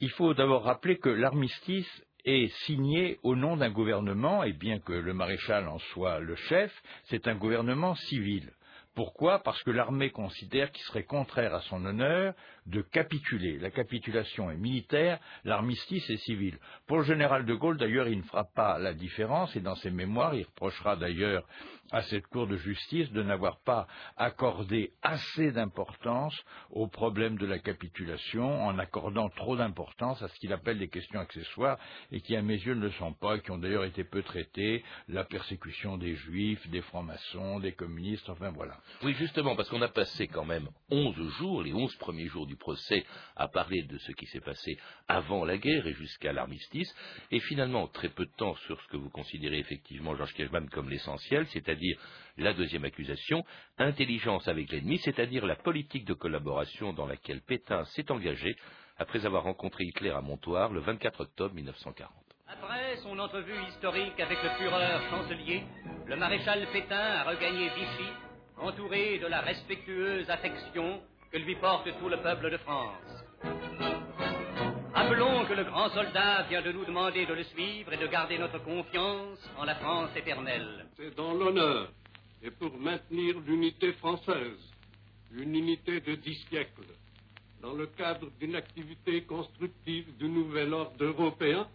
Il 0.00 0.10
faut 0.10 0.34
d'abord 0.34 0.64
rappeler 0.64 0.98
que 0.98 1.08
l'armistice 1.08 2.04
est 2.24 2.48
signé 2.64 3.18
au 3.22 3.36
nom 3.36 3.56
d'un 3.56 3.70
gouvernement, 3.70 4.44
et 4.44 4.52
bien 4.52 4.78
que 4.78 4.92
le 4.92 5.12
maréchal 5.12 5.68
en 5.68 5.78
soit 5.78 6.20
le 6.20 6.36
chef, 6.36 6.72
c'est 7.04 7.28
un 7.28 7.34
gouvernement 7.34 7.94
civil. 7.94 8.50
Pourquoi? 8.94 9.40
Parce 9.40 9.62
que 9.64 9.72
l'armée 9.72 10.10
considère 10.10 10.70
qu'il 10.70 10.84
serait 10.84 11.04
contraire 11.04 11.54
à 11.54 11.60
son 11.62 11.84
honneur 11.84 12.34
de 12.66 12.82
capituler. 12.82 13.58
La 13.58 13.70
capitulation 13.70 14.50
est 14.50 14.56
militaire, 14.56 15.18
l'armistice 15.44 16.08
est 16.10 16.16
civil. 16.18 16.58
Pour 16.86 16.98
le 16.98 17.04
général 17.04 17.44
de 17.44 17.54
Gaulle, 17.54 17.76
d'ailleurs, 17.76 18.08
il 18.08 18.18
ne 18.18 18.22
fera 18.22 18.44
pas 18.44 18.78
la 18.78 18.94
différence, 18.94 19.54
et 19.56 19.60
dans 19.60 19.74
ses 19.76 19.90
mémoires, 19.90 20.34
il 20.34 20.44
reprochera 20.44 20.96
d'ailleurs 20.96 21.44
à 21.92 22.02
cette 22.02 22.26
Cour 22.26 22.46
de 22.46 22.56
justice 22.56 23.12
de 23.12 23.22
n'avoir 23.22 23.60
pas 23.60 23.86
accordé 24.16 24.92
assez 25.02 25.52
d'importance 25.52 26.34
au 26.70 26.88
problème 26.88 27.36
de 27.36 27.46
la 27.46 27.58
capitulation, 27.58 28.64
en 28.64 28.78
accordant 28.78 29.28
trop 29.28 29.56
d'importance 29.56 30.22
à 30.22 30.28
ce 30.28 30.38
qu'il 30.40 30.52
appelle 30.52 30.78
des 30.78 30.88
questions 30.88 31.20
accessoires, 31.20 31.78
et 32.10 32.20
qui, 32.20 32.34
à 32.34 32.42
mes 32.42 32.54
yeux, 32.54 32.74
ne 32.74 32.80
le 32.80 32.90
sont 32.92 33.12
pas, 33.12 33.38
qui 33.38 33.50
ont 33.50 33.58
d'ailleurs 33.58 33.84
été 33.84 34.04
peu 34.04 34.22
traitées, 34.22 34.82
la 35.08 35.24
persécution 35.24 35.98
des 35.98 36.16
juifs, 36.16 36.66
des 36.70 36.82
francs-maçons, 36.82 37.60
des 37.60 37.72
communistes, 37.72 38.28
enfin 38.28 38.50
voilà. 38.50 38.78
Oui, 39.02 39.14
justement, 39.14 39.54
parce 39.54 39.68
qu'on 39.68 39.82
a 39.82 39.88
passé 39.88 40.26
quand 40.26 40.44
même 40.44 40.68
onze 40.90 41.20
jours, 41.38 41.62
les 41.62 41.74
onze 41.74 41.94
premiers 41.96 42.28
jours 42.28 42.46
du 42.46 42.53
procès, 42.56 43.04
à 43.36 43.48
parler 43.48 43.82
de 43.82 43.98
ce 43.98 44.12
qui 44.12 44.26
s'est 44.26 44.40
passé 44.40 44.78
avant 45.08 45.44
la 45.44 45.58
guerre 45.58 45.86
et 45.86 45.94
jusqu'à 45.94 46.32
l'armistice, 46.32 46.94
et 47.30 47.40
finalement 47.40 47.88
très 47.88 48.08
peu 48.08 48.24
de 48.24 48.32
temps 48.36 48.54
sur 48.66 48.80
ce 48.80 48.88
que 48.88 48.96
vous 48.96 49.10
considérez 49.10 49.58
effectivement, 49.58 50.14
Georges 50.14 50.34
Kelman, 50.34 50.68
comme 50.70 50.90
l'essentiel, 50.90 51.46
c'est-à-dire 51.48 51.98
la 52.36 52.52
deuxième 52.52 52.84
accusation, 52.84 53.44
intelligence 53.78 54.48
avec 54.48 54.70
l'ennemi, 54.70 54.98
c'est-à-dire 54.98 55.46
la 55.46 55.56
politique 55.56 56.04
de 56.04 56.14
collaboration 56.14 56.92
dans 56.92 57.06
laquelle 57.06 57.40
Pétain 57.42 57.84
s'est 57.86 58.10
engagé 58.10 58.56
après 58.96 59.26
avoir 59.26 59.44
rencontré 59.44 59.84
Hitler 59.84 60.10
à 60.10 60.20
Montoire 60.20 60.72
le 60.72 60.80
24 60.80 61.20
octobre 61.20 61.54
1940. 61.54 62.12
Après 62.46 62.96
son 63.02 63.18
entrevue 63.18 63.60
historique 63.68 64.18
avec 64.20 64.42
le 64.42 64.50
Führer 64.50 65.00
chancelier, 65.10 65.62
le 66.06 66.16
maréchal 66.16 66.66
Pétain 66.72 66.96
a 66.96 67.24
regagné 67.24 67.68
Vichy 67.70 68.10
entouré 68.58 69.18
de 69.18 69.26
la 69.26 69.40
respectueuse 69.40 70.30
affection 70.30 71.00
que 71.34 71.38
lui 71.40 71.56
porte 71.56 71.88
tout 71.98 72.08
le 72.08 72.18
peuple 72.18 72.48
de 72.48 72.56
France. 72.58 73.24
Appelons 74.94 75.44
que 75.46 75.54
le 75.54 75.64
grand 75.64 75.88
soldat 75.88 76.44
vient 76.48 76.62
de 76.62 76.70
nous 76.70 76.84
demander 76.84 77.26
de 77.26 77.34
le 77.34 77.42
suivre 77.42 77.92
et 77.92 77.96
de 77.96 78.06
garder 78.06 78.38
notre 78.38 78.62
confiance 78.62 79.40
en 79.58 79.64
la 79.64 79.74
France 79.74 80.10
éternelle. 80.14 80.86
C'est 80.96 81.16
dans 81.16 81.34
l'honneur 81.34 81.90
et 82.40 82.52
pour 82.52 82.78
maintenir 82.78 83.40
l'unité 83.40 83.94
française, 83.94 84.60
une 85.32 85.56
unité 85.56 86.00
de 86.00 86.14
dix 86.14 86.36
siècles, 86.48 86.94
dans 87.60 87.72
le 87.72 87.86
cadre 87.86 88.30
d'une 88.38 88.54
activité 88.54 89.22
constructive 89.22 90.16
du 90.16 90.28
nouvel 90.28 90.72
ordre 90.72 91.04
européen, 91.04 91.66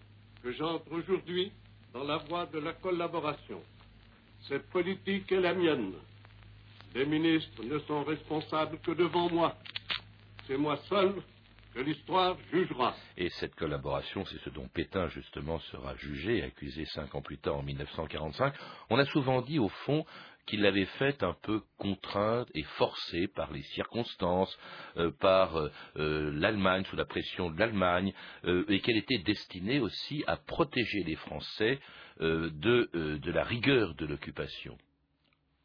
que 0.42 0.54
j'entre 0.54 0.90
aujourd'hui 0.94 1.52
dans 1.94 2.06
la 2.06 2.16
voie 2.30 2.46
de 2.46 2.60
la 2.60 2.72
collaboration. 2.72 3.62
Cette 4.48 4.70
politique 4.70 5.30
est 5.34 5.42
la 5.42 5.54
mienne. 5.54 5.96
Les 6.96 7.06
ministres 7.06 7.64
ne 7.64 7.80
sont 7.80 8.04
responsables 8.04 8.80
que 8.80 8.92
devant 8.92 9.30
moi. 9.30 9.56
C'est 10.48 10.58
moi 10.58 10.78
seul 10.90 11.22
que 11.74 11.82
l'histoire 11.82 12.36
jugera. 12.52 12.96
Et 13.16 13.30
cette 13.30 13.54
collaboration, 13.56 14.26
c'est 14.26 14.40
ce 14.40 14.50
dont 14.50 14.68
Pétain, 14.68 15.08
justement, 15.10 15.60
sera 15.60 15.96
jugé 15.98 16.42
accusé 16.42 16.86
cinq 16.86 17.14
ans 17.14 17.22
plus 17.22 17.38
tard, 17.38 17.58
en 17.58 17.64
1945. 17.64 18.54
On 18.90 18.98
a 18.98 19.06
souvent 19.06 19.42
dit, 19.42 19.60
au 19.60 19.70
fond, 19.70 20.04
qu'il 20.50 20.62
l'avait 20.62 20.86
faite 20.86 21.22
un 21.22 21.36
peu 21.44 21.62
contrainte 21.78 22.50
et 22.56 22.64
forcée 22.64 23.28
par 23.28 23.54
les 23.54 23.62
circonstances, 23.62 24.58
euh, 24.98 25.12
par 25.20 25.58
euh, 25.58 25.70
euh, 25.98 26.32
l'Allemagne, 26.34 26.84
sous 26.86 26.96
la 26.96 27.06
pression 27.06 27.52
de 27.52 27.60
l'Allemagne, 27.60 28.14
et 28.44 28.80
qu'elle 28.80 28.98
était 28.98 29.20
destinée 29.20 29.80
aussi 29.80 30.24
à 30.26 30.38
protéger 30.38 31.04
les 31.04 31.16
Français 31.16 31.80
de 32.20 33.32
la 33.32 33.44
rigueur 33.44 33.94
de 33.96 34.06
l'occupation. 34.06 34.78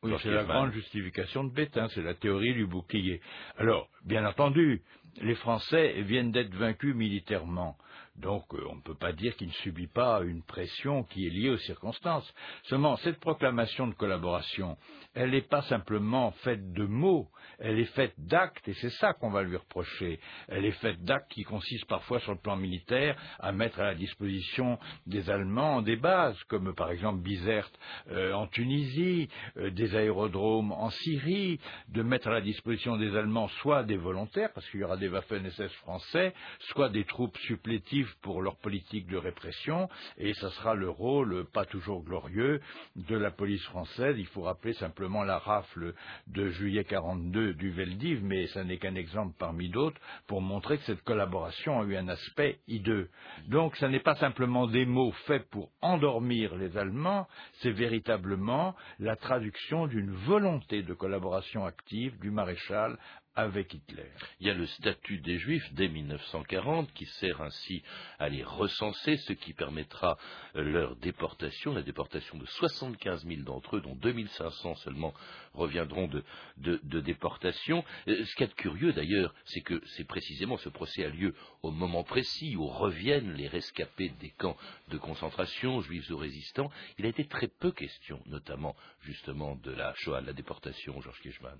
Oui, 0.05 0.13
c'est 0.23 0.31
la 0.31 0.45
grande 0.45 0.73
justification 0.73 1.45
de 1.45 1.51
Bétain, 1.51 1.89
c'est 1.89 2.03
la 2.03 2.15
théorie 2.15 2.53
du 2.53 2.67
bouclier. 2.67 3.21
Alors, 3.57 3.89
bien 4.05 4.27
entendu, 4.27 4.83
les 5.23 5.35
Français 5.35 6.03
viennent 6.03 6.31
d'être 6.31 6.55
vaincus 6.55 6.95
militairement. 6.95 7.77
Donc 8.17 8.45
euh, 8.55 8.65
on 8.71 8.77
ne 8.77 8.81
peut 8.81 8.95
pas 8.95 9.13
dire 9.13 9.35
qu'il 9.37 9.49
ne 9.49 9.53
subit 9.53 9.89
pas 9.89 10.23
une 10.23 10.43
pression 10.43 11.03
qui 11.03 11.27
est 11.27 11.31
liée 11.31 11.51
aux 11.51 11.59
circonstances. 11.59 12.33
Seulement, 12.65 12.97
cette 12.97 13.19
proclamation 13.19 13.89
de 13.89 13.95
collaboration, 13.95 14.77
elle 15.15 15.31
n'est 15.31 15.43
pas 15.43 15.63
simplement 15.63 16.31
faite 16.31 16.73
de 16.73 16.85
mots, 16.85 17.29
elle 17.59 17.79
est 17.79 17.93
faite 17.93 18.15
d'actes, 18.19 18.69
et 18.69 18.75
c'est 18.75 18.91
ça 18.91 19.15
qu'on 19.15 19.31
va 19.31 19.43
lui 19.43 19.57
reprocher. 19.57 20.21
Elle 20.49 20.65
est 20.65 20.73
faite 20.73 21.03
d'actes 21.03 21.31
qui 21.33 21.43
consistent 21.43 21.89
parfois 21.89 22.21
sur 22.21 22.33
le 22.33 22.39
plan 22.39 22.57
militaire 22.57 23.17
à 23.41 23.51
mettre 23.51 23.81
à 23.81 23.85
la 23.85 23.95
disposition 23.95 24.79
des 25.07 25.29
Allemands 25.29 25.83
des 25.83 25.97
bases, 25.97 26.41
comme 26.45 26.73
par 26.75 26.91
exemple 26.91 27.21
Bizerte 27.21 27.77
euh, 28.11 28.33
en 28.33 28.47
Tunisie, 28.47 29.29
euh, 29.57 29.71
des 29.71 29.97
aérodromes 29.97 30.73
en 30.73 30.91
Syrie, 30.91 31.59
de 31.89 32.03
mettre 32.03 32.29
à 32.29 32.33
la 32.33 32.41
disposition 32.41 32.97
des 32.97 33.17
Allemands 33.17 33.49
soit 33.49 33.83
des 33.83 33.97
volontaires, 33.97 34.53
parce 34.53 34.69
qu'il 34.71 34.81
y 34.81 34.85
aura 34.85 34.97
des 34.97 35.09
Waffen-SS 35.09 35.73
français, 35.75 36.33
soit 36.61 36.91
des 36.91 37.05
troupes 37.05 37.37
supplétives 37.39 38.04
pour 38.23 38.43
leur 38.43 38.57
politique 38.57 39.07
de 39.07 39.17
répression, 39.17 39.89
et 40.19 40.35
ce 40.35 40.49
sera 40.51 40.75
le 40.75 40.89
rôle, 40.89 41.47
pas 41.53 41.65
toujours 41.65 42.03
glorieux, 42.03 42.61
de 42.97 43.17
la 43.17 43.31
police 43.31 43.65
française. 43.65 44.17
Il 44.19 44.27
faut 44.27 44.43
rappeler 44.43 44.75
simplement 44.75 45.23
la 45.25 45.39
rafle 45.39 45.95
de 46.27 46.49
juillet 46.51 46.85
42 46.85 47.55
du 47.55 47.71
Veldiv, 47.71 48.25
mais 48.25 48.47
ce 48.49 48.61
n'est 48.61 48.79
qu'un 48.79 48.95
exemple 48.95 49.35
parmi 49.39 49.69
d'autres, 49.69 50.01
pour 50.27 50.41
montrer 50.41 50.79
que 50.79 50.85
cette 50.85 51.03
collaboration 51.03 51.81
a 51.81 51.85
eu 51.85 51.97
un 51.97 52.09
aspect 52.09 52.59
hideux. 52.69 53.09
Donc 53.49 53.77
ce 53.77 53.87
n'est 53.87 54.01
pas 54.01 54.17
simplement 54.17 54.67
des 54.67 54.87
mots 54.87 55.13
faits 55.27 55.49
pour 55.51 55.71
endormir 55.81 56.55
les 56.57 56.77
Allemands, 56.77 57.27
c'est 57.61 57.71
véritablement 57.71 58.75
la 58.99 59.17
traduction 59.17 59.87
d'une 59.87 60.11
volonté 60.11 60.83
de 60.83 60.95
collaboration 60.95 61.65
active 61.65 62.19
du 62.21 62.31
maréchal 62.31 62.99
avec 63.37 63.75
Hitler. 63.75 64.11
Il 64.41 64.47
y 64.47 64.51
a 64.51 64.55
le 64.55 64.67
statut 64.67 65.19
des 65.19 65.39
Juifs 65.39 65.73
dès 65.73 65.89
1940 65.89 66.93
qui 66.93 67.07
sert 67.07 67.41
ainsi 67.41 67.83
à 68.19 68.29
les 68.29 68.45
recenser, 68.45 69.17
ce 69.17 69.33
qui 69.33 69.53
permettra 69.53 70.17
euh, 70.57 70.63
leur 70.63 70.97
déportation, 70.97 71.75
la 71.75 71.83
déportation 71.83 72.39
de 72.39 72.47
75 72.47 73.27
000 73.27 73.43
d'entre 73.43 73.77
eux, 73.77 73.81
dont 73.81 73.97
2500 73.97 74.77
seulement 74.77 75.15
reviendront 75.55 76.09
de, 76.09 77.01
déportation. 77.01 77.85
Euh, 78.09 78.25
ce 78.25 78.35
qui 78.37 78.45
est 78.45 78.55
curieux 78.55 78.93
d'ailleurs, 78.93 79.35
c'est 79.47 79.63
que 79.63 79.81
c'est 79.97 80.07
précisément 80.07 80.57
ce 80.57 80.69
procès 80.69 81.05
a 81.05 81.09
lieu 81.09 81.35
au 81.63 81.71
moment 81.71 82.05
précis 82.05 82.57
où 82.57 82.67
reviennent 82.67 83.35
les 83.35 83.49
rescapés 83.49 84.11
des 84.21 84.31
camps 84.31 84.57
de 84.89 84.99
concentration, 84.99 85.81
juifs 85.81 86.09
ou 86.11 86.17
résistants. 86.17 86.71
Il 86.99 87.07
a 87.07 87.09
été 87.09 87.27
très 87.27 87.49
peu 87.49 87.73
question, 87.73 88.23
notamment 88.27 88.77
justement 89.01 89.57
de 89.57 89.73
la 89.73 89.93
Shoah, 89.95 90.21
de 90.21 90.27
la 90.27 90.33
déportation, 90.33 91.01
Georges 91.01 91.21
Kirchmann. 91.21 91.59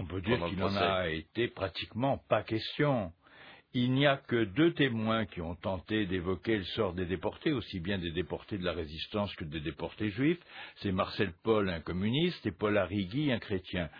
On 0.00 0.06
peut 0.06 0.22
dire 0.22 0.42
qu'il 0.46 0.58
n'en 0.58 0.74
a 0.76 1.10
été 1.10 1.48
pratiquement 1.48 2.16
pas 2.30 2.42
question. 2.42 3.12
Il 3.74 3.92
n'y 3.92 4.06
a 4.06 4.16
que 4.16 4.44
deux 4.44 4.72
témoins 4.72 5.26
qui 5.26 5.42
ont 5.42 5.54
tenté 5.56 6.06
d'évoquer 6.06 6.56
le 6.56 6.64
sort 6.64 6.94
des 6.94 7.04
déportés, 7.04 7.52
aussi 7.52 7.80
bien 7.80 7.98
des 7.98 8.10
déportés 8.10 8.56
de 8.56 8.64
la 8.64 8.72
résistance 8.72 9.34
que 9.34 9.44
des 9.44 9.60
déportés 9.60 10.08
juifs. 10.08 10.40
C'est 10.76 10.90
Marcel 10.90 11.34
Paul, 11.42 11.68
un 11.68 11.80
communiste, 11.80 12.46
et 12.46 12.50
Paul 12.50 12.78
Arrigui, 12.78 13.30
un 13.30 13.38
chrétien. 13.38 13.90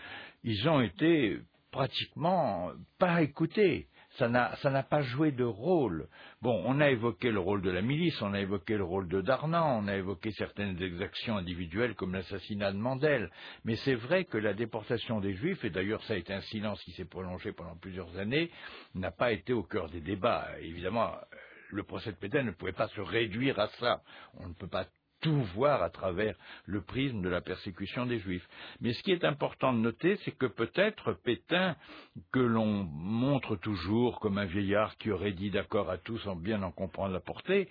Ils 0.43 0.67
ont 0.71 0.81
été 0.81 1.39
pratiquement 1.71 2.71
pas 2.99 3.21
écoutés 3.21 3.87
ça 4.17 4.29
n'a 4.29 4.83
pas 4.83 5.03
joué 5.03 5.33
de 5.33 5.45
rôle. 5.45 6.09
Bon, 6.43 6.63
on 6.67 6.81
a 6.81 6.91
évoqué 6.91 7.31
le 7.31 7.41
rôle 7.41 7.63
de 7.63 7.71
la 7.71 7.83
milice, 7.83 8.21
on 8.23 8.35
a 8.35 8.41
évoqué 8.41 8.77
le 8.77 8.85
rôle 8.85 9.09
de 9.09 9.21
Darnan, 9.21 9.83
on 9.83 9.89
a 9.89 9.97
évoqué 9.97 10.33
certaines 10.33 10.81
exactions 10.83 11.37
individuelles 11.37 11.95
comme 11.95 12.13
l'assassinat 12.13 12.73
de 12.73 12.79
Mandel, 12.79 13.31
mais 13.65 13.77
c'est 13.77 13.95
vrai 13.95 14.25
que 14.25 14.39
la 14.39 14.55
déportation 14.55 15.21
des 15.21 15.35
Juifs, 15.35 15.65
et 15.65 15.71
d'ailleurs 15.71 16.03
ça 16.05 16.15
a 16.15 16.17
été 16.17 16.33
un 16.33 16.41
silence 16.43 16.83
qui 16.83 16.93
s'est 16.93 17.05
prolongé 17.05 17.53
pendant 17.53 17.77
plusieurs 17.77 18.19
années, 18.19 18.51
n'a 18.95 19.11
pas 19.11 19.33
été 19.33 19.53
au 19.53 19.63
cœur 19.63 19.89
des 19.89 20.01
débats. 20.01 20.49
Évidemment, 20.61 21.13
le 21.71 21.83
procès 21.85 22.11
de 22.11 22.17
Pétain 22.17 22.43
ne 22.43 22.51
pouvait 22.51 22.73
pas 22.73 22.89
se 22.89 23.01
réduire 23.01 23.59
à 23.61 23.69
ça. 23.69 24.03
On 24.35 24.49
ne 24.49 24.55
peut 24.55 24.69
pas 24.69 24.87
tout 25.21 25.43
voir 25.55 25.83
à 25.83 25.91
travers 25.91 26.35
le 26.67 26.81
prisme 26.81 27.23
de 27.23 27.29
la 27.29 27.41
persécution 27.41 28.07
des 28.07 28.19
Juifs. 28.19 28.49
Mais 28.81 28.93
ce 28.93 29.03
qui 29.03 29.13
est 29.13 29.25
important 29.25 29.73
de 29.73 29.79
noter, 29.79 30.17
c'est 30.25 30.37
que 30.37 30.47
peut-être 30.47 31.13
Pétain, 31.13 31.77
que 32.33 32.41
l'on 32.41 32.85
montre 32.85 33.57
toujours 33.57 34.21
comme 34.21 34.39
un 34.39 34.47
vieillard 34.47 34.97
qui 34.99 35.11
aurait 35.11 35.33
dit 35.33 35.51
d'accord 35.51 35.91
à 35.91 35.99
tout 35.99 36.19
sans 36.19 36.37
bien 36.37 36.63
en 36.63 36.71
comprendre 36.71 37.13
la 37.13 37.21
portée, 37.21 37.69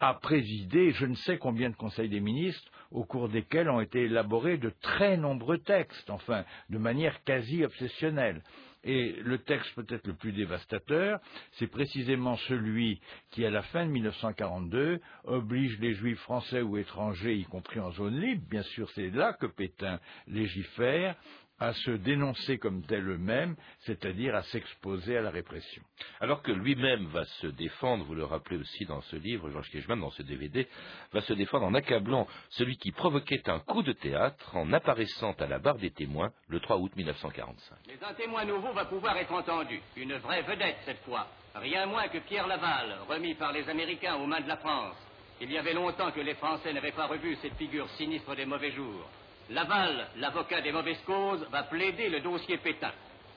a 0.00 0.14
présidé 0.14 0.90
je 0.92 1.06
ne 1.06 1.14
sais 1.14 1.38
combien 1.38 1.70
de 1.70 1.76
conseils 1.76 2.08
des 2.08 2.20
ministres 2.20 2.70
au 2.90 3.04
cours 3.04 3.28
desquels 3.28 3.70
ont 3.70 3.80
été 3.80 4.02
élaborés 4.02 4.58
de 4.58 4.72
très 4.82 5.16
nombreux 5.16 5.58
textes, 5.58 6.10
enfin, 6.10 6.44
de 6.70 6.78
manière 6.78 7.22
quasi 7.24 7.64
obsessionnelle. 7.64 8.42
Et 8.88 9.16
le 9.24 9.38
texte 9.38 9.74
peut-être 9.74 10.06
le 10.06 10.14
plus 10.14 10.30
dévastateur, 10.30 11.18
c'est 11.54 11.66
précisément 11.66 12.36
celui 12.48 13.00
qui, 13.32 13.44
à 13.44 13.50
la 13.50 13.62
fin 13.62 13.84
de 13.84 13.90
1942, 13.90 15.00
oblige 15.24 15.76
les 15.80 15.94
juifs 15.94 16.20
français 16.20 16.62
ou 16.62 16.78
étrangers, 16.78 17.34
y 17.34 17.44
compris 17.44 17.80
en 17.80 17.90
zone 17.90 18.20
libre, 18.20 18.44
bien 18.48 18.62
sûr 18.62 18.88
c'est 18.92 19.10
là 19.10 19.32
que 19.32 19.46
Pétain 19.46 19.98
légifère, 20.28 21.16
à 21.58 21.72
se 21.72 21.90
dénoncer 21.90 22.58
comme 22.58 22.84
tel 22.84 23.08
eux-mêmes, 23.08 23.56
c'est-à-dire 23.80 24.34
à 24.34 24.42
s'exposer 24.42 25.16
à 25.16 25.22
la 25.22 25.30
répression. 25.30 25.82
Alors 26.20 26.42
que 26.42 26.52
lui-même 26.52 27.06
va 27.06 27.24
se 27.24 27.46
défendre, 27.46 28.04
vous 28.04 28.14
le 28.14 28.24
rappelez 28.24 28.58
aussi 28.58 28.84
dans 28.84 29.00
ce 29.02 29.16
livre, 29.16 29.50
Georges 29.50 29.70
Kejman, 29.70 30.00
dans 30.00 30.10
ce 30.10 30.22
DVD, 30.22 30.68
va 31.12 31.22
se 31.22 31.32
défendre 31.32 31.66
en 31.66 31.74
accablant 31.74 32.26
celui 32.50 32.76
qui 32.76 32.92
provoquait 32.92 33.48
un 33.48 33.60
coup 33.60 33.82
de 33.82 33.92
théâtre 33.92 34.54
en 34.56 34.72
apparaissant 34.72 35.32
à 35.32 35.46
la 35.46 35.58
barre 35.58 35.78
des 35.78 35.90
témoins 35.90 36.30
le 36.48 36.60
3 36.60 36.76
août 36.76 36.92
1945. 36.94 37.76
Mais 37.86 38.06
un 38.06 38.14
témoin 38.14 38.44
nouveau 38.44 38.72
va 38.72 38.84
pouvoir 38.84 39.16
être 39.16 39.32
entendu, 39.32 39.80
une 39.96 40.14
vraie 40.16 40.42
vedette 40.42 40.78
cette 40.84 41.02
fois, 41.04 41.26
rien 41.54 41.86
moins 41.86 42.08
que 42.08 42.18
Pierre 42.18 42.46
Laval, 42.46 42.98
remis 43.08 43.34
par 43.34 43.52
les 43.52 43.68
Américains 43.68 44.16
aux 44.16 44.26
mains 44.26 44.40
de 44.40 44.48
la 44.48 44.58
France. 44.58 44.96
Il 45.40 45.50
y 45.50 45.58
avait 45.58 45.74
longtemps 45.74 46.12
que 46.12 46.20
les 46.20 46.34
Français 46.34 46.72
n'avaient 46.72 46.92
pas 46.92 47.06
revu 47.06 47.36
cette 47.42 47.56
figure 47.56 47.88
sinistre 47.90 48.34
des 48.34 48.46
mauvais 48.46 48.72
jours. 48.72 49.08
Laval, 49.50 50.08
l'avocat 50.16 50.60
des 50.60 50.72
mauvaises 50.72 51.02
causes, 51.06 51.46
va 51.50 51.62
plaider 51.64 52.08
le 52.08 52.20
dossier 52.20 52.58
Pétain. 52.58 52.92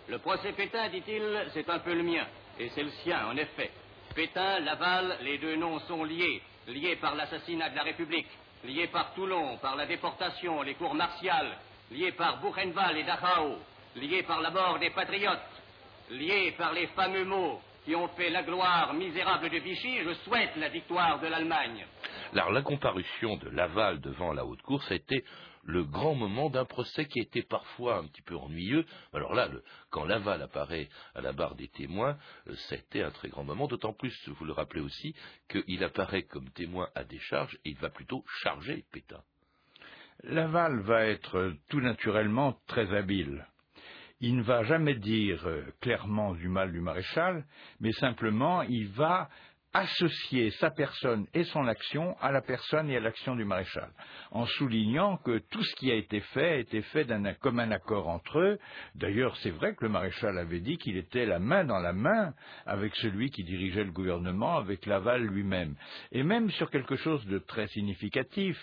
Le 0.07 0.17
procès 0.17 0.53
Pétain, 0.53 0.89
dit-il, 0.89 1.23
c'est 1.53 1.69
un 1.69 1.79
peu 1.79 1.93
le 1.93 2.03
mien, 2.03 2.25
et 2.59 2.69
c'est 2.69 2.83
le 2.83 2.89
sien, 3.03 3.27
en 3.27 3.37
effet. 3.37 3.71
Pétain, 4.15 4.59
Laval, 4.61 5.17
les 5.21 5.37
deux 5.37 5.55
noms 5.55 5.79
sont 5.81 6.03
liés, 6.03 6.41
liés 6.67 6.95
par 6.95 7.15
l'assassinat 7.15 7.69
de 7.69 7.75
la 7.75 7.83
République, 7.83 8.27
liés 8.63 8.87
par 8.87 9.13
Toulon, 9.13 9.57
par 9.57 9.75
la 9.75 9.85
déportation, 9.85 10.63
les 10.63 10.73
cours 10.73 10.95
martiales, 10.95 11.57
liés 11.91 12.11
par 12.13 12.41
Buchenwald 12.41 12.97
et 12.97 13.03
Dachau, 13.03 13.57
liés 13.95 14.23
par 14.23 14.41
la 14.41 14.49
mort 14.49 14.79
des 14.79 14.89
patriotes, 14.89 15.39
liés 16.09 16.55
par 16.57 16.73
les 16.73 16.87
fameux 16.87 17.25
mots 17.25 17.61
qui 17.85 17.95
ont 17.95 18.07
fait 18.09 18.29
la 18.29 18.43
gloire 18.43 18.93
misérable 18.93 19.49
de 19.49 19.57
Vichy, 19.57 19.99
je 20.03 20.13
souhaite 20.25 20.55
la 20.57 20.69
victoire 20.69 21.19
de 21.19 21.27
l'Allemagne. 21.27 21.85
La 22.33 22.61
comparution 22.61 23.37
de 23.37 23.49
Laval 23.49 23.99
devant 24.01 24.33
la 24.33 24.45
haute 24.45 24.61
cour, 24.61 24.83
a 24.89 24.93
été 24.93 25.23
le 25.69 25.83
grand 25.83 26.15
moment 26.15 26.49
d'un 26.49 26.65
procès 26.65 27.05
qui 27.05 27.19
était 27.19 27.43
parfois 27.43 27.97
un 27.97 28.07
petit 28.07 28.21
peu 28.21 28.35
ennuyeux. 28.35 28.85
Alors 29.13 29.33
là, 29.33 29.49
quand 29.89 30.03
Laval 30.03 30.41
apparaît 30.41 30.89
à 31.15 31.21
la 31.21 31.31
barre 31.31 31.55
des 31.55 31.67
témoins, 31.67 32.17
euh, 32.47 32.55
c'était 32.69 33.03
un 33.03 33.11
très 33.11 33.29
grand 33.29 33.43
moment, 33.43 33.67
d'autant 33.67 33.93
plus, 33.93 34.13
vous 34.29 34.45
le 34.45 34.53
rappelez 34.53 34.81
aussi, 34.81 35.15
qu'il 35.47 35.83
apparaît 35.83 36.23
comme 36.23 36.49
témoin 36.51 36.89
à 36.95 37.03
décharge 37.03 37.55
et 37.65 37.69
il 37.69 37.77
va 37.77 37.89
plutôt 37.89 38.23
charger 38.41 38.83
Pétain. 38.91 39.21
Laval 40.23 40.81
va 40.81 41.05
être 41.05 41.53
tout 41.69 41.79
naturellement 41.79 42.59
très 42.67 42.93
habile. 42.93 43.45
Il 44.21 44.35
ne 44.35 44.43
va 44.43 44.63
jamais 44.63 44.95
dire 44.95 45.47
euh, 45.47 45.63
clairement 45.79 46.33
du 46.33 46.49
mal 46.49 46.73
du 46.73 46.81
maréchal, 46.81 47.45
mais 47.79 47.93
simplement 47.93 48.63
il 48.63 48.89
va 48.89 49.29
associer 49.73 50.49
sa 50.51 50.71
personne 50.71 51.27
et 51.33 51.43
son 51.43 51.67
action 51.67 52.15
à 52.21 52.31
la 52.31 52.41
personne 52.41 52.89
et 52.89 52.97
à 52.97 52.99
l'action 52.99 53.35
du 53.35 53.45
maréchal, 53.45 53.89
en 54.31 54.45
soulignant 54.45 55.17
que 55.17 55.39
tout 55.51 55.63
ce 55.63 55.75
qui 55.75 55.91
a 55.91 55.95
été 55.95 56.21
fait 56.21 56.49
a 56.49 56.55
été 56.57 56.81
fait 56.81 57.07
comme 57.39 57.59
un 57.59 57.71
accord 57.71 58.07
entre 58.07 58.39
eux. 58.39 58.59
D'ailleurs, 58.95 59.35
c'est 59.37 59.51
vrai 59.51 59.75
que 59.75 59.85
le 59.85 59.91
maréchal 59.91 60.37
avait 60.37 60.59
dit 60.59 60.77
qu'il 60.77 60.97
était 60.97 61.25
la 61.25 61.39
main 61.39 61.65
dans 61.65 61.79
la 61.79 61.93
main 61.93 62.33
avec 62.65 62.95
celui 62.95 63.29
qui 63.29 63.43
dirigeait 63.43 63.83
le 63.83 63.91
gouvernement, 63.91 64.57
avec 64.57 64.85
Laval 64.85 65.23
lui-même. 65.23 65.75
Et 66.11 66.23
même 66.23 66.49
sur 66.51 66.69
quelque 66.71 66.95
chose 66.95 67.25
de 67.27 67.39
très 67.39 67.67
significatif, 67.67 68.57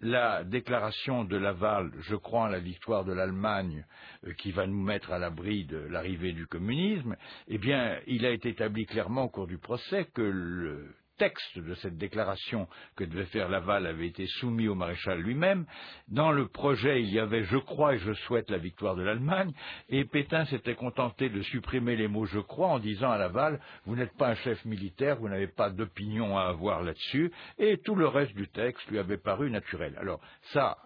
la 0.00 0.44
déclaration 0.44 1.24
de 1.24 1.36
Laval, 1.36 1.90
je 2.00 2.14
crois 2.14 2.42
en 2.42 2.46
la 2.46 2.60
victoire 2.60 3.04
de 3.04 3.12
l'Allemagne, 3.12 3.84
euh, 4.26 4.32
qui 4.34 4.52
va 4.52 4.66
nous 4.66 4.82
mettre 4.82 5.12
à 5.12 5.18
l'abri 5.18 5.64
de 5.64 5.78
l'arrivée 5.78 6.32
du 6.32 6.46
communisme, 6.46 7.16
eh 7.48 7.58
bien, 7.58 7.98
il 8.06 8.24
a 8.24 8.30
été 8.30 8.50
établi 8.50 8.86
clairement 8.86 9.24
au 9.24 9.28
cours 9.28 9.46
du 9.46 9.58
procès 9.58 10.06
que 10.14 10.22
le 10.22 10.94
texte 11.18 11.58
de 11.58 11.74
cette 11.74 11.98
déclaration 11.98 12.66
que 12.96 13.04
devait 13.04 13.26
faire 13.26 13.48
Laval 13.48 13.86
avait 13.86 14.06
été 14.06 14.26
soumis 14.26 14.68
au 14.68 14.74
maréchal 14.74 15.20
lui-même. 15.20 15.66
Dans 16.08 16.32
le 16.32 16.48
projet, 16.48 17.02
il 17.02 17.10
y 17.10 17.18
avait 17.18 17.44
je 17.44 17.58
crois 17.58 17.94
et 17.94 17.98
je 17.98 18.12
souhaite 18.12 18.50
la 18.50 18.58
victoire 18.58 18.96
de 18.96 19.02
l'Allemagne, 19.02 19.52
et 19.88 20.04
Pétain 20.04 20.44
s'était 20.46 20.74
contenté 20.74 21.28
de 21.28 21.42
supprimer 21.42 21.96
les 21.96 22.08
mots 22.08 22.26
je 22.26 22.40
crois 22.40 22.68
en 22.68 22.78
disant 22.78 23.10
à 23.10 23.18
Laval 23.18 23.60
vous 23.84 23.96
n'êtes 23.96 24.16
pas 24.16 24.28
un 24.28 24.34
chef 24.36 24.64
militaire, 24.64 25.16
vous 25.16 25.28
n'avez 25.28 25.48
pas 25.48 25.70
d'opinion 25.70 26.38
à 26.38 26.42
avoir 26.44 26.82
là-dessus, 26.82 27.32
et 27.58 27.78
tout 27.78 27.94
le 27.94 28.06
reste 28.06 28.34
du 28.34 28.48
texte 28.48 28.88
lui 28.90 28.98
avait 28.98 29.18
paru 29.18 29.50
naturel. 29.50 29.96
Alors 29.98 30.20
ça, 30.52 30.78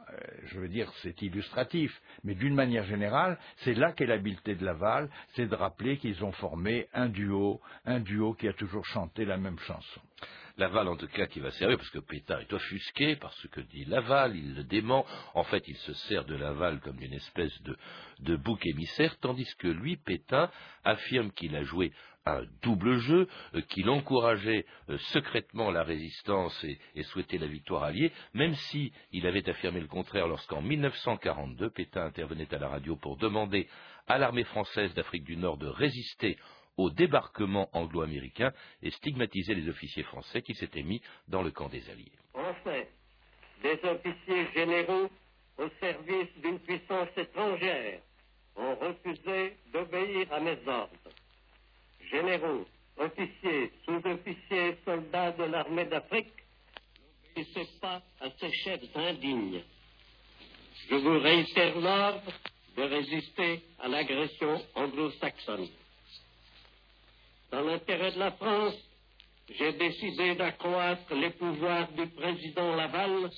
je 0.45 0.59
veux 0.59 0.69
dire, 0.69 0.91
c'est 1.03 1.21
illustratif, 1.23 1.93
mais 2.25 2.35
d'une 2.35 2.55
manière 2.55 2.85
générale, 2.85 3.39
c'est 3.59 3.75
là 3.75 3.93
qu'est 3.93 4.07
l'habileté 4.07 4.55
de 4.55 4.65
Laval, 4.65 5.09
c'est 5.35 5.47
de 5.47 5.55
rappeler 5.55 5.97
qu'ils 5.99 6.25
ont 6.25 6.33
formé 6.33 6.89
un 6.93 7.09
duo, 7.09 7.61
un 7.85 8.01
duo 8.01 8.35
qui 8.35 8.49
a 8.49 8.53
toujours 8.53 8.85
chanté 8.87 9.25
la 9.25 9.37
même 9.37 9.59
chanson. 9.61 10.01
Laval, 10.59 10.89
en 10.89 10.97
tout 10.97 11.09
cas, 11.09 11.27
qui 11.27 11.41
va 11.41 11.51
servir, 11.53 11.79
parce 11.79 11.91
que 11.91 11.99
Pétain 11.99 12.41
est 12.41 12.53
offusqué 12.53 13.17
par 13.17 13.33
ce 13.35 13.49
que 13.49 13.61
dit 13.61 13.85
Laval, 13.87 14.37
il 14.37 14.55
le 14.55 14.65
dément. 14.65 15.07
En 15.35 15.45
fait, 15.45 15.67
il 15.67 15.77
se 15.77 15.95
sert 15.95 16.25
de 16.25 16.35
Laval 16.35 16.81
comme 16.81 16.97
d'une 16.97 17.15
espèce 17.15 17.53
de, 18.21 18.37
bouc 18.37 18.65
émissaire, 18.67 19.17
tandis 19.21 19.49
que 19.59 19.69
lui, 19.69 19.97
Pétain, 19.97 20.51
affirme 20.85 21.33
qu'il 21.33 21.57
a 21.57 21.63
joué 21.63 21.93
un 22.25 22.43
double 22.63 22.99
jeu, 22.99 23.29
euh, 23.55 23.61
qu'il 23.63 23.91
encourageait 23.91 24.65
euh, 24.89 24.99
secrètement 25.13 25.71
la 25.71 25.83
résistance 25.83 26.65
et, 26.65 27.03
souhaitait 27.05 27.39
la 27.39 27.47
victoire 27.47 27.83
alliée, 27.83 28.13
même 28.35 28.55
si 28.55 28.93
il 29.11 29.27
avait 29.27 29.49
affirmé 29.49 29.81
le 29.81 29.89
contraire 29.89 30.29
lorsqu'en 30.29 30.63
1942, 30.63 31.71
Pétain 31.71 32.07
intervenait 32.07 32.53
à 32.55 32.59
la 32.59 32.69
radio 32.69 32.97
pour 32.97 33.17
demander 33.17 33.69
à 34.07 34.19
l'armée 34.19 34.45
française 34.45 34.95
d'Afrique 34.95 35.25
du 35.25 35.37
Nord 35.37 35.59
de 35.59 35.67
résister 35.67 36.39
au 36.77 36.91
débarquement 36.91 37.69
anglo-américain 37.73 38.53
et 38.83 38.91
stigmatiser 38.91 39.55
les 39.55 39.69
officiers 39.69 40.05
français 40.05 40.43
qui 40.43 40.55
s'étaient 40.55 40.83
mis 40.83 41.03
dans 41.29 41.43
le 41.43 41.51
camp 41.51 41.69
des 41.69 41.89
Alliés. 41.91 42.13
Enfin, 42.35 42.83
des 43.63 43.79
officiers 43.85 44.47
généraux 44.55 45.11
au 45.59 45.69
service 45.81 46.33
d'une 46.43 46.59
puissance 46.61 47.09
étrangère 47.17 48.01
ont 48.57 48.75
refusé 48.77 49.57
d'obéir 49.73 50.33
à 50.33 50.41
mes 50.41 50.59
ordres. 50.67 51.11
Généraux, 52.13 52.67
officiers, 52.99 53.73
sous-officiers, 53.87 54.77
soldats 54.85 55.33
de 55.33 55.45
l'armée 55.45 55.87
d'Afrique, 55.87 56.33
n'obéissez 57.29 57.67
pas 57.81 58.03
à 58.21 58.29
ces 58.39 58.53
chefs 58.53 58.95
indignes. 58.95 59.63
Je 60.91 60.95
vous 60.97 61.19
réitère 61.19 61.81
l'ordre 61.81 62.33
de 62.77 62.83
résister 62.83 63.63
à 63.79 63.89
l'agression 63.89 64.61
anglo-saxonne. 64.75 65.69
Dans 67.51 67.63
l'intérêt 67.63 68.13
de 68.13 68.19
la 68.19 68.33
France, 68.33 68.77
j'ai 69.49 69.73
décidé 69.73 70.35
d'accroître 70.35 71.15
les 71.15 71.31
pouvoirs 71.31 71.91
du 71.93 72.07
président 72.09 72.77
Laval 72.77 73.31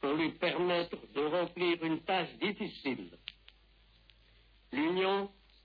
pour 0.00 0.12
lui 0.12 0.32
permettre 0.32 0.96
de 1.14 1.20
remplir 1.20 1.82
une 1.82 2.00
tâche 2.02 2.32
difficile. 2.40 3.10
L'union 4.72 5.30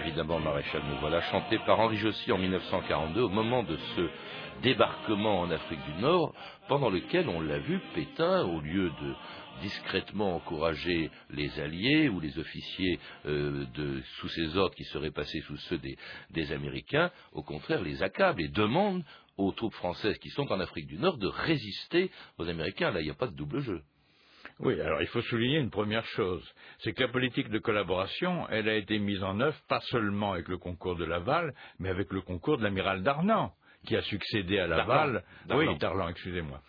évidemment 0.00 0.40
Maréchal 0.40 0.82
Nous 0.88 0.98
voilà, 1.00 1.20
chanté 1.22 1.58
par 1.60 1.78
Henri 1.78 1.96
Jossy 1.96 2.32
en 2.32 2.38
1942 2.38 3.22
au 3.22 3.28
moment 3.28 3.62
de 3.62 3.76
ce 3.96 4.08
débarquement 4.62 5.40
en 5.40 5.50
Afrique 5.50 5.84
du 5.84 6.02
Nord, 6.02 6.34
pendant 6.68 6.90
lequel, 6.90 7.28
on 7.28 7.40
l'a 7.40 7.58
vu, 7.58 7.80
Pétain, 7.94 8.44
au 8.44 8.60
lieu 8.60 8.90
de 8.90 9.14
discrètement 9.62 10.36
encourager 10.36 11.10
les 11.30 11.60
alliés 11.60 12.08
ou 12.08 12.20
les 12.20 12.38
officiers 12.38 12.98
euh, 13.26 13.64
sous 14.18 14.28
ses 14.28 14.56
ordres 14.56 14.74
qui 14.74 14.84
seraient 14.84 15.10
passés 15.10 15.40
sous 15.42 15.56
ceux 15.56 15.78
des, 15.78 15.96
des 16.30 16.52
Américains, 16.52 17.10
au 17.32 17.42
contraire 17.42 17.82
les 17.82 18.02
accable 18.02 18.40
et 18.42 18.48
demande 18.48 19.02
aux 19.36 19.52
troupes 19.52 19.74
françaises 19.74 20.18
qui 20.18 20.30
sont 20.30 20.50
en 20.50 20.60
Afrique 20.60 20.86
du 20.86 20.96
Nord 20.96 21.18
de 21.18 21.26
résister 21.28 22.10
aux 22.38 22.48
Américains. 22.48 22.90
Là, 22.90 23.00
il 23.00 23.04
n'y 23.04 23.10
a 23.10 23.14
pas 23.14 23.26
de 23.26 23.36
double 23.36 23.60
jeu. 23.60 23.82
Oui, 24.60 24.78
alors 24.80 25.00
il 25.00 25.08
faut 25.08 25.22
souligner 25.22 25.58
une 25.58 25.70
première 25.70 26.04
chose, 26.04 26.46
c'est 26.80 26.92
que 26.92 27.02
la 27.02 27.08
politique 27.08 27.48
de 27.48 27.58
collaboration, 27.58 28.46
elle 28.50 28.68
a 28.68 28.74
été 28.74 28.98
mise 28.98 29.22
en 29.22 29.40
œuvre 29.40 29.58
pas 29.68 29.80
seulement 29.80 30.32
avec 30.34 30.48
le 30.48 30.58
concours 30.58 30.96
de 30.96 31.04
Laval, 31.04 31.54
mais 31.78 31.88
avec 31.88 32.12
le 32.12 32.20
concours 32.20 32.58
de 32.58 32.64
l'amiral 32.64 33.02
Darnan 33.02 33.52
qui 33.86 33.96
a 33.96 34.02
succédé 34.02 34.58
à 34.58 34.66
Laval. 34.66 35.24
Darlan. 35.46 35.66
Oui, 35.72 35.78
Darlan, 35.78 36.08
excusez-moi. 36.10 36.60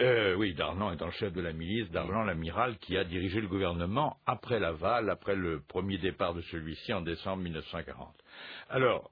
Euh, 0.00 0.34
oui, 0.34 0.54
Darlan 0.54 0.92
étant 0.92 1.06
le 1.06 1.12
chef 1.12 1.32
de 1.32 1.40
la 1.40 1.52
milice, 1.52 1.88
Darlan 1.90 2.24
l'amiral 2.24 2.76
qui 2.78 2.96
a 2.96 3.04
dirigé 3.04 3.40
le 3.40 3.46
gouvernement 3.46 4.16
après 4.26 4.58
Laval, 4.58 5.08
après 5.08 5.36
le 5.36 5.60
premier 5.60 5.98
départ 5.98 6.34
de 6.34 6.40
celui-ci 6.42 6.92
en 6.92 7.02
décembre 7.02 7.44
1940. 7.44 8.14
Alors, 8.70 9.10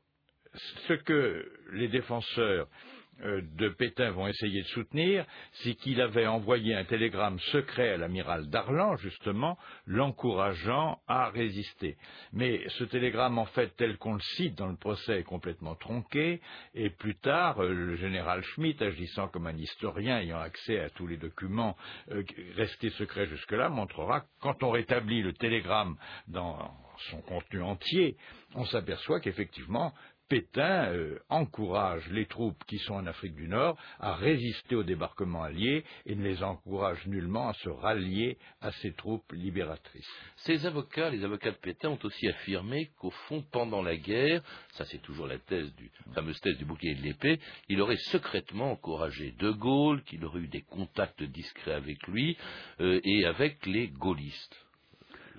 ce 0.88 0.94
que 0.94 1.49
les 1.73 1.88
défenseurs 1.88 2.66
de 3.22 3.68
Pétain 3.68 4.11
vont 4.11 4.27
essayer 4.27 4.62
de 4.62 4.68
soutenir, 4.68 5.24
c'est 5.62 5.74
qu'il 5.74 6.00
avait 6.00 6.27
envoyé 6.27 6.74
un 6.74 6.85
télégramme 6.85 7.38
secret 7.38 7.90
à 7.90 7.96
l'amiral 7.96 8.48
Darlan, 8.48 8.96
justement, 8.96 9.59
l'encourageant 9.87 10.98
à 11.07 11.31
résister. 11.31 11.96
Mais 12.33 12.62
ce 12.79 12.85
télégramme, 12.85 13.38
en 13.38 13.46
fait, 13.46 13.74
tel 13.77 13.96
qu'on 13.98 14.14
le 14.14 14.20
cite 14.37 14.57
dans 14.57 14.68
le 14.68 14.77
procès, 14.77 15.20
est 15.20 15.24
complètement 15.24 15.74
tronqué, 15.74 16.40
et 16.74 16.90
plus 16.90 17.16
tard, 17.16 17.62
euh, 17.62 17.72
le 17.72 17.96
général 17.96 18.42
Schmitt, 18.42 18.81
agissant 18.83 19.29
comme 19.29 19.46
un 19.46 19.57
historien 19.57 20.18
ayant 20.18 20.40
accès 20.40 20.81
à 20.81 20.90
tous 20.90 21.07
les 21.07 21.16
documents 21.16 21.77
euh, 22.11 22.22
restés 22.57 22.90
secrets 22.90 23.27
jusque-là, 23.27 23.68
montrera 23.68 24.20
que 24.20 24.27
quand 24.40 24.62
on 24.62 24.70
rétablit 24.70 25.22
le 25.22 25.33
télégramme 25.33 25.96
dans 26.29 26.70
son 27.11 27.20
contenu 27.22 27.62
entier, 27.62 28.16
on 28.55 28.64
s'aperçoit 28.64 29.20
qu'effectivement, 29.20 29.92
Pétain 30.29 30.93
euh, 30.93 31.19
encourage 31.29 32.09
les 32.11 32.27
troupes 32.27 32.63
qui 32.67 32.79
sont 32.79 32.95
en 32.95 33.07
Afrique 33.07 33.35
du 33.35 33.49
Nord 33.49 33.77
à 34.01 34.15
résister 34.15 34.75
au 34.75 34.83
débarquement 34.83 35.43
allié 35.43 35.85
et 36.07 36.15
ne 36.15 36.23
les 36.23 36.43
encourage 36.43 37.07
nullement 37.07 37.49
à 37.49 37.55
se 37.55 37.69
rallier 37.69 38.39
à 38.61 38.73
ces 38.73 38.93
troupes 38.93 39.31
libératrices. 39.33 40.09
Ces 40.37 40.67
avocats, 40.67 41.11
les 41.11 41.25
avocats 41.25 41.51
de 41.51 41.57
Pétain, 41.57 41.91
ont 41.91 41.99
aussi 42.03 42.27
affirmé 42.29 42.91
qu'au 42.99 43.11
fond, 43.11 43.45
pendant 43.53 43.83
la 43.83 43.97
guerre, 43.97 44.43
ça 44.73 44.85
c'est 44.87 45.03
toujours 45.03 45.27
la 45.27 45.39
thèse 45.39 45.75
du, 45.75 45.91
fameuse 46.15 46.41
thèse 46.41 46.59
du 46.59 46.65
bouclier 46.65 46.95
de 46.95 47.03
l'épée, 47.03 47.39
il 47.69 47.81
aurait 47.81 47.97
secrètement 47.97 48.73
encouragé 48.73 49.33
De 49.33 49.51
Gaulle, 49.51 50.03
qu'il 50.05 50.25
aurait 50.25 50.41
eu 50.41 50.49
des 50.49 50.63
contacts 50.63 51.23
discrets 51.23 51.75
avec 51.75 52.07
lui 52.07 52.37
euh, 52.81 53.01
et 53.05 53.25
avec 53.27 53.67
les 53.67 53.89
gaullistes. 53.89 54.63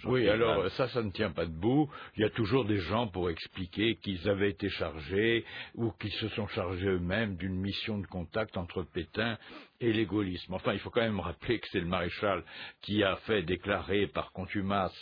Oui, 0.05 0.27
alors 0.29 0.69
ça, 0.71 0.87
ça 0.89 1.01
ne 1.01 1.11
tient 1.11 1.31
pas 1.31 1.45
debout. 1.45 1.89
Il 2.15 2.21
y 2.21 2.25
a 2.25 2.29
toujours 2.29 2.65
des 2.65 2.79
gens 2.79 3.07
pour 3.07 3.29
expliquer 3.29 3.95
qu'ils 3.95 4.27
avaient 4.29 4.49
été 4.49 4.69
chargés 4.69 5.45
ou 5.75 5.91
qu'ils 5.91 6.13
se 6.13 6.27
sont 6.29 6.47
chargés 6.47 6.87
eux-mêmes 6.87 7.35
d'une 7.35 7.55
mission 7.55 7.97
de 7.97 8.07
contact 8.07 8.57
entre 8.57 8.83
Pétain 8.83 9.37
et 9.81 9.91
les. 9.91 10.07
Enfin, 10.49 10.73
il 10.73 10.79
faut 10.79 10.89
quand 10.89 11.01
même 11.01 11.19
rappeler 11.19 11.59
que 11.59 11.67
c'est 11.71 11.79
le 11.79 11.87
maréchal 11.87 12.43
qui 12.81 13.03
a 13.03 13.17
fait 13.27 13.41
déclarer 13.41 14.07
par 14.07 14.31
contumace, 14.31 14.95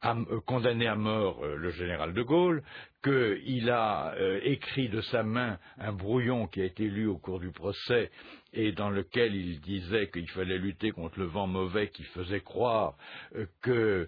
à, 0.00 0.14
euh, 0.14 0.40
condamné 0.46 0.86
à 0.86 0.94
mort 0.94 1.42
euh, 1.42 1.56
le 1.56 1.70
général 1.70 2.12
de 2.12 2.22
Gaulle, 2.22 2.62
qu'il 3.02 3.70
a 3.70 4.14
euh, 4.14 4.40
écrit 4.44 4.88
de 4.88 5.00
sa 5.00 5.22
main 5.22 5.58
un 5.78 5.92
brouillon 5.92 6.46
qui 6.46 6.60
a 6.60 6.64
été 6.64 6.84
lu 6.84 7.06
au 7.06 7.18
cours 7.18 7.40
du 7.40 7.50
procès 7.50 8.10
et 8.52 8.72
dans 8.72 8.90
lequel 8.90 9.34
il 9.34 9.60
disait 9.60 10.10
qu'il 10.10 10.28
fallait 10.30 10.58
lutter 10.58 10.90
contre 10.90 11.18
le 11.18 11.26
vent 11.26 11.46
mauvais 11.46 11.88
qui 11.88 12.02
faisait 12.04 12.40
croire 12.40 12.94
euh, 13.36 14.06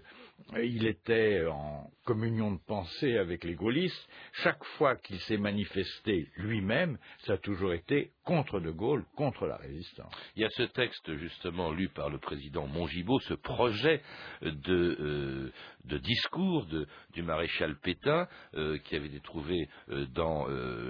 qu'il 0.53 0.85
était 0.85 1.45
en 1.47 1.89
communion 2.05 2.51
de 2.51 2.59
pensée 2.67 3.17
avec 3.17 3.43
les 3.43 3.55
gaullistes, 3.55 4.09
chaque 4.33 4.63
fois 4.77 4.95
qu'il 4.97 5.19
s'est 5.21 5.37
manifesté 5.37 6.27
lui-même, 6.35 6.97
ça 7.19 7.33
a 7.33 7.37
toujours 7.37 7.73
été 7.73 8.11
contre 8.25 8.59
De 8.59 8.71
Gaulle, 8.71 9.05
contre 9.15 9.45
la 9.45 9.57
résistance. 9.57 10.13
Il 10.35 10.41
y 10.41 10.45
a 10.45 10.49
ce 10.49 10.63
texte 10.63 11.15
justement 11.15 11.71
lu 11.71 11.89
par 11.89 12.09
le 12.09 12.17
président 12.17 12.67
Mongibaud, 12.67 13.19
ce 13.21 13.33
projet 13.33 14.01
de, 14.41 15.51
euh, 15.89 15.99
discours 15.99 16.67
du 17.13 17.21
maréchal 17.21 17.77
Pétain 17.81 18.27
euh, 18.55 18.77
qui 18.79 18.95
avait 18.95 19.07
été 19.07 19.19
trouvé 19.21 19.69
euh, 19.89 20.05
dans, 20.13 20.45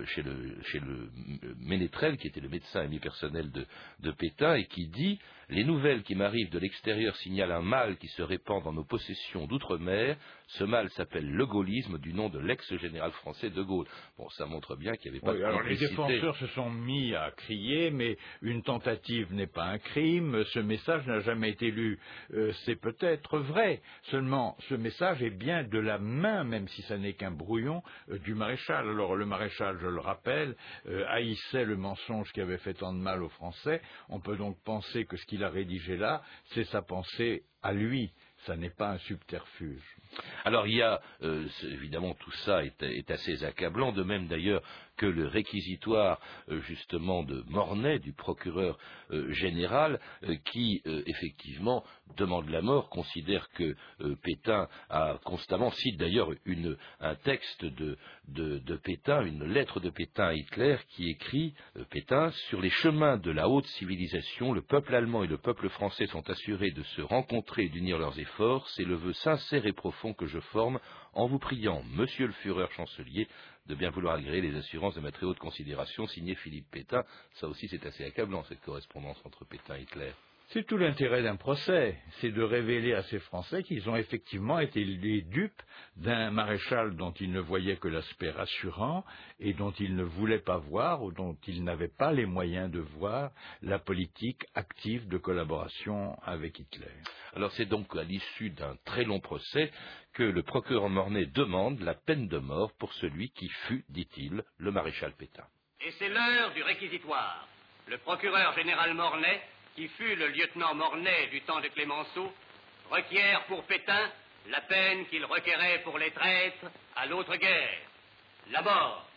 chez, 0.08 0.24
le, 0.24 0.62
chez 0.64 0.80
le 0.80 1.10
Ménétrel, 1.60 2.18
qui 2.18 2.28
était 2.28 2.42
le 2.42 2.50
médecin 2.50 2.82
ami 2.82 3.00
personnel 3.00 3.52
de 3.52 4.12
Pétain, 4.12 4.56
et 4.56 4.66
qui 4.66 4.88
dit 4.88 5.20
Les 5.50 5.64
nouvelles 5.64 6.04
qui 6.04 6.16
m'arrivent 6.16 6.50
de 6.50 6.60
l'extérieur 6.60 7.16
signalent 7.18 7.52
un 7.52 7.62
mal 7.62 7.98
qui 7.98 8.08
se 8.08 8.22
répand 8.22 8.64
dans 8.64 8.74
nos 8.74 8.86
possessions 8.86 9.33
d'outre-mer. 9.42 10.18
Ce 10.48 10.64
mal 10.64 10.90
s'appelle 10.92 11.30
le 11.30 11.46
gaullisme, 11.46 11.98
du 11.98 12.14
nom 12.14 12.30
de 12.30 12.40
l'ex-général 12.40 13.12
français 13.12 13.50
de 13.50 13.62
Gaulle. 13.62 13.88
Bon, 14.18 14.30
ça 14.30 14.46
montre 14.46 14.76
bien 14.76 14.96
qu'il 14.96 15.12
n'y 15.12 15.18
avait 15.18 15.26
pas 15.26 15.34
Oui, 15.34 15.40
de 15.40 15.44
alors 15.46 15.64
les 15.64 15.78
défenseurs 15.78 16.36
se 16.38 16.48
sont 16.48 16.70
mis 16.70 17.16
à 17.16 17.32
crier, 17.32 17.92
mais 17.92 18.18
une 18.42 18.62
tentative 18.62 19.34
n'est 19.34 19.48
pas 19.48 19.66
un 19.66 19.80
crime. 19.80 20.44
Ce 20.54 20.60
message 20.60 21.08
n'a 21.08 21.20
jamais 21.22 21.50
été 21.50 21.72
lu. 21.72 22.00
Euh, 22.34 22.52
c'est 22.66 22.76
peut-être 22.76 23.40
vrai. 23.40 23.82
Seulement, 24.04 24.56
ce 24.70 24.76
message 24.76 25.24
est 25.24 25.36
bien 25.36 25.64
de 25.64 25.80
la 25.80 25.98
main, 25.98 26.44
même 26.44 26.68
si 26.68 26.82
ça 26.84 26.98
n'est 26.98 27.14
qu'un 27.14 27.32
brouillon, 27.32 27.82
euh, 28.10 28.20
du 28.20 28.36
maréchal. 28.36 28.88
Alors 28.88 29.16
le 29.16 29.26
maréchal, 29.26 29.78
je 29.82 29.88
le 29.88 30.00
rappelle, 30.00 30.56
euh, 30.88 31.06
haïssait 31.10 31.66
le 31.66 31.78
mensonge 31.78 32.32
qui 32.34 32.42
avait 32.42 32.58
fait 32.60 32.76
tant 32.76 32.94
de 32.94 33.00
mal 33.00 33.24
aux 33.24 33.30
Français. 33.30 33.82
On 34.10 34.20
peut 34.20 34.38
donc 34.38 34.58
penser 34.64 35.06
que 35.06 35.18
ce 35.18 35.26
qu'il 35.26 35.44
a 35.44 35.50
rédigé 35.50 35.98
là, 35.98 36.22
c'est 36.54 36.66
sa 36.66 36.82
pensée 36.82 37.44
à 37.62 37.74
lui. 37.74 38.12
Ça 38.46 38.56
n'est 38.56 38.70
pas 38.70 38.90
un 38.92 38.98
subterfuge. 39.00 39.98
Alors 40.46 40.68
il 40.68 40.76
y 40.76 40.82
a, 40.82 41.02
euh, 41.24 41.48
évidemment, 41.64 42.14
tout 42.16 42.32
ça 42.46 42.62
est 42.64 43.12
assez 43.12 43.44
accablant, 43.44 43.92
de 43.92 44.04
même 44.04 44.28
d'ailleurs 44.28 44.62
que 45.04 45.08
le 45.08 45.28
réquisitoire 45.28 46.18
euh, 46.48 46.62
justement 46.62 47.24
de 47.24 47.44
Mornay, 47.50 48.00
du 48.00 48.14
procureur 48.14 48.78
euh, 49.12 49.30
général, 49.34 50.00
euh, 50.24 50.38
qui 50.46 50.82
effectivement 50.86 51.84
demande 52.16 52.48
la 52.50 52.62
mort, 52.62 52.90
considère 52.90 53.50
que 53.52 53.76
Pétain 54.22 54.68
a 54.90 55.18
constamment, 55.26 55.72
cite 55.72 55.98
d'ailleurs 55.98 56.30
un 57.00 57.16
texte 57.16 57.66
de, 57.66 57.98
de- 58.28 58.76
Pétain, 58.78 59.22
une 59.26 59.44
lettre 59.46 59.80
de 59.80 59.90
Pétain 59.90 60.26
à 60.28 60.34
Hitler, 60.34 60.78
qui 60.90 61.10
écrit, 61.10 61.54
Pétain, 61.90 62.30
sur 62.50 62.62
les 62.62 62.70
chemins 62.70 63.18
de 63.18 63.32
la 63.32 63.50
haute 63.50 63.66
civilisation, 63.66 64.54
le 64.54 64.62
peuple 64.62 64.94
allemand 64.96 65.24
et 65.24 65.28
le 65.28 65.38
peuple 65.38 65.70
français 65.70 66.06
sont 66.08 66.30
assurés 66.30 66.72
de 66.72 66.84
se 66.84 67.02
rencontrer 67.02 67.64
et 67.64 67.70
d'unir 67.70 67.98
leurs 67.98 68.20
efforts, 68.20 68.68
c'est 68.70 68.86
le 68.86 68.96
vœu 68.96 69.14
sincère 69.14 69.66
et 69.66 69.74
profond 69.74 70.14
que 70.14 70.28
je 70.28 70.40
forme 70.40 70.80
en 71.14 71.28
vous 71.28 71.40
priant, 71.40 71.82
monsieur 71.94 72.28
le 72.28 72.34
Führer 72.34 72.68
chancelier, 72.76 73.28
de 73.68 73.76
bien 73.76 73.90
vouloir 73.92 74.16
agréer 74.16 74.42
les 74.42 74.56
assurances 74.58 74.96
de 74.96 75.00
ma 75.00 75.12
très 75.12 75.26
haute 75.26 75.40
considération, 75.40 76.08
signé 76.08 76.36
Philippe 76.36 76.70
Pétain. 76.72 77.04
Ça 77.36 77.48
aussi, 77.48 77.68
c'est 77.68 77.86
assez 77.86 78.04
accablant, 78.04 78.44
cette 78.44 78.62
correspondance 78.62 79.18
entre 79.26 79.46
Pétain 79.46 79.78
et 79.78 79.84
Hitler. 79.84 80.12
C'est 80.54 80.68
tout 80.68 80.78
l'intérêt 80.78 81.24
d'un 81.24 81.36
procès, 81.36 81.98
c'est 82.22 82.30
de 82.30 82.44
révéler 82.44 82.94
à 82.94 83.02
ces 83.02 83.18
Français 83.18 83.64
qu'ils 83.64 83.90
ont 83.90 83.96
effectivement 83.96 84.60
été 84.60 84.84
les 84.84 85.24
dupes 85.24 85.64
d'un 85.96 86.30
maréchal 86.30 86.96
dont 86.96 87.12
ils 87.14 87.32
ne 87.32 87.40
voyaient 87.40 87.78
que 87.78 87.88
l'aspect 87.88 88.30
rassurant 88.30 89.04
et 89.40 89.54
dont 89.54 89.72
ils 89.72 89.96
ne 89.96 90.04
voulaient 90.04 90.44
pas 90.44 90.58
voir 90.58 91.02
ou 91.02 91.12
dont 91.12 91.36
ils 91.48 91.64
n'avaient 91.64 91.88
pas 91.88 92.12
les 92.12 92.28
moyens 92.28 92.70
de 92.70 92.82
voir 92.82 93.32
la 93.64 93.80
politique 93.80 94.46
active 94.54 95.08
de 95.08 95.18
collaboration 95.18 96.16
avec 96.22 96.60
Hitler. 96.60 96.94
Alors 97.36 97.52
c'est 97.54 97.66
donc 97.66 97.96
à 97.96 98.04
l'issue 98.04 98.52
d'un 98.52 98.76
très 98.86 99.06
long 99.06 99.20
procès 99.20 99.72
que 100.14 100.22
le 100.22 100.44
procureur 100.44 100.88
Mornay 100.88 101.26
demande 101.26 101.80
la 101.80 101.96
peine 101.96 102.28
de 102.28 102.38
mort 102.38 102.72
pour 102.78 102.94
celui 102.94 103.32
qui 103.32 103.50
fut, 103.66 103.86
dit-il, 103.90 104.44
le 104.60 104.72
maréchal 104.72 105.14
Pétain. 105.18 105.48
Et 105.82 105.90
c'est 105.98 106.10
l'heure 106.10 106.54
du 106.54 106.62
réquisitoire. 106.62 107.48
Le 107.88 107.98
procureur 107.98 108.54
général 108.54 108.94
Mornay, 108.94 109.42
qui 109.76 109.88
fut 109.90 110.16
le 110.16 110.28
lieutenant 110.28 110.76
Mornay 110.76 111.28
du 111.28 111.42
temps 111.42 111.60
de 111.60 111.68
Clémenceau, 111.70 112.32
requiert 112.90 113.44
pour 113.46 113.64
Pétain 113.64 114.12
la 114.50 114.62
peine 114.62 115.08
qu'il 115.08 115.26
requérait 115.26 115.82
pour 115.84 115.98
les 115.98 116.12
traîtres 116.12 116.72
à 116.96 117.06
l'autre 117.06 117.36
guerre, 117.36 117.80
la 118.52 118.62
mort. 118.62 119.08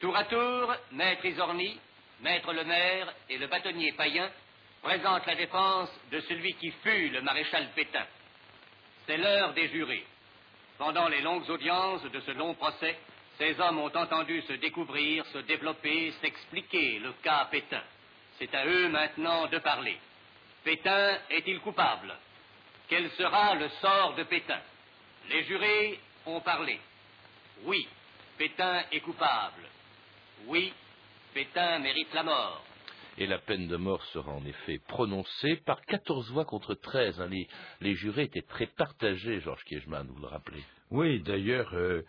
Tour 0.00 0.16
à 0.16 0.24
tour, 0.24 0.74
maître 0.92 1.24
Isorni, 1.26 1.78
maître 2.20 2.52
Lemaire 2.52 3.12
et 3.28 3.38
le 3.38 3.46
bâtonnier 3.46 3.92
Payen 3.92 4.30
présentent 4.82 5.26
la 5.26 5.34
défense 5.34 5.90
de 6.10 6.20
celui 6.20 6.54
qui 6.54 6.70
fut 6.82 7.10
le 7.10 7.20
maréchal 7.20 7.68
Pétain. 7.74 8.06
C'est 9.06 9.18
l'heure 9.18 9.52
des 9.52 9.68
jurés. 9.68 10.06
Pendant 10.78 11.08
les 11.08 11.20
longues 11.20 11.48
audiences 11.50 12.02
de 12.04 12.20
ce 12.20 12.30
long 12.30 12.54
procès, 12.54 12.98
ces 13.36 13.60
hommes 13.60 13.78
ont 13.78 13.94
entendu 13.94 14.40
se 14.42 14.54
découvrir, 14.54 15.26
se 15.26 15.38
développer, 15.38 16.12
s'expliquer 16.22 16.98
le 16.98 17.12
cas 17.22 17.46
Pétain. 17.50 17.82
C'est 18.40 18.52
à 18.54 18.66
eux 18.66 18.88
maintenant 18.88 19.46
de 19.48 19.58
parler. 19.58 19.96
Pétain 20.64 21.18
est-il 21.30 21.60
coupable? 21.60 22.12
Quel 22.88 23.08
sera 23.12 23.54
le 23.54 23.68
sort 23.80 24.14
de 24.16 24.24
Pétain? 24.24 24.60
Les 25.28 25.44
jurés 25.44 26.00
ont 26.26 26.40
parlé. 26.40 26.80
Oui, 27.64 27.86
Pétain 28.38 28.82
est 28.90 29.00
coupable. 29.00 29.68
Oui, 30.46 30.72
Pétain 31.34 31.78
mérite 31.78 32.12
la 32.14 32.22
mort. 32.24 32.64
Et 33.18 33.26
la 33.26 33.38
peine 33.38 33.68
de 33.68 33.76
mort 33.76 34.02
sera 34.06 34.32
en 34.32 34.44
effet 34.46 34.80
prononcée 34.88 35.56
par 35.66 35.80
14 35.82 36.30
voix 36.32 36.46
contre 36.46 36.74
13. 36.74 37.20
hein. 37.20 37.26
Les, 37.28 37.46
les 37.82 37.94
jurés 37.94 38.22
étaient 38.22 38.40
très 38.48 38.66
partagés, 38.66 39.40
Georges 39.40 39.64
Kiechmann, 39.64 40.06
vous 40.08 40.20
le 40.20 40.28
rappelez. 40.28 40.64
Oui, 40.90 41.20
d'ailleurs, 41.20 41.70
euh, 41.74 42.02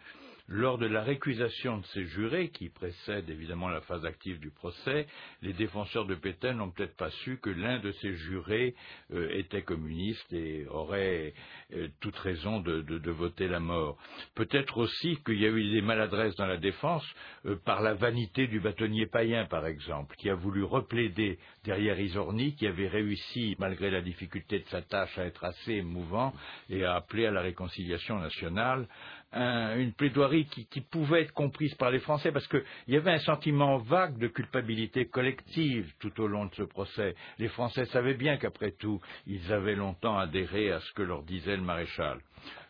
lors 0.52 0.78
de 0.78 0.86
la 0.86 1.02
récusation 1.02 1.78
de 1.78 1.86
ces 1.94 2.06
jurés, 2.08 2.50
qui 2.50 2.68
précède 2.68 3.30
évidemment 3.30 3.70
la 3.70 3.80
phase 3.80 4.06
active 4.06 4.38
du 4.38 4.50
procès, 4.50 5.08
les 5.42 5.54
défenseurs 5.54 6.06
de 6.06 6.16
Pétain 6.16 6.54
n'ont 6.54 6.72
peut-être 6.72 6.98
pas 6.98 7.10
su 7.10 7.40
que 7.42 7.50
l'un 7.50 7.80
de 7.80 7.92
ces 7.94 8.14
jurés 8.16 8.76
euh, 9.14 9.30
était 9.32 9.62
communiste 9.62 10.32
et 10.34 10.68
aurait 10.68 11.34
euh, 11.74 11.88
toute 12.02 12.18
raison 12.18 12.60
de, 12.60 13.12
voter 13.12 13.48
la 13.48 13.62
mort. 13.62 13.98
Peut-être 14.36 14.78
aussi 14.78 15.18
qu'il 15.26 15.40
y 15.40 15.46
a 15.46 15.50
eu 15.50 15.72
des 15.72 15.82
maladresses 15.82 16.36
dans 16.36 16.48
la 16.48 16.58
défense 16.58 17.06
euh, 17.46 17.56
par 17.64 17.82
la 17.82 17.94
vanité 17.94 18.48
du 18.48 18.60
bâtonnier 18.60 19.06
païen, 19.06 19.46
par 19.46 19.66
exemple, 19.66 20.16
qui 20.18 20.30
a 20.30 20.36
voulu 20.36 20.64
replaider 20.64 21.40
derrière 21.64 21.98
Isorni, 21.98 22.56
qui 22.56 22.68
avait 22.68 22.90
réussi, 22.90 23.56
malgré 23.58 23.90
la 23.90 24.02
difficulté 24.02 24.60
de 24.60 24.68
sa 24.68 24.82
tâche, 24.82 25.18
à 25.18 25.24
être 25.24 25.46
assez 25.46 25.76
émouvant 25.76 26.34
et 26.70 26.84
à 26.84 26.96
appeler 26.96 27.26
à 27.26 27.32
la 27.32 27.42
réconciliation 27.42 28.20
nationale 28.20 28.88
une 29.34 29.94
plaidoirie 29.94 30.46
qui, 30.46 30.82
pouvait 30.82 31.22
être 31.22 31.34
comprise 31.34 31.74
par 31.76 31.92
les 31.92 32.00
Français 32.00 32.32
parce 32.32 32.48
qu'il 32.48 32.64
y 32.88 32.98
avait 32.98 33.14
un 33.14 33.20
sentiment 33.20 33.78
vague 33.78 34.18
de 34.18 34.28
culpabilité 34.28 35.06
collective 35.06 35.92
tout 36.00 36.20
au 36.22 36.28
long 36.28 36.46
de 36.46 36.56
ce 36.56 36.64
procès. 36.64 37.16
Les 37.38 37.48
Français 37.48 37.86
savaient 37.86 38.16
bien 38.16 38.38
qu'après 38.38 38.72
tout, 38.72 39.00
ils 39.28 39.54
avaient 39.54 39.76
longtemps 39.76 40.18
adhéré 40.18 40.72
à 40.72 40.80
ce 40.80 40.92
que 40.94 41.02
leur 41.02 41.24
disait 41.24 41.56
le 41.56 41.64
maréchal. 41.64 42.20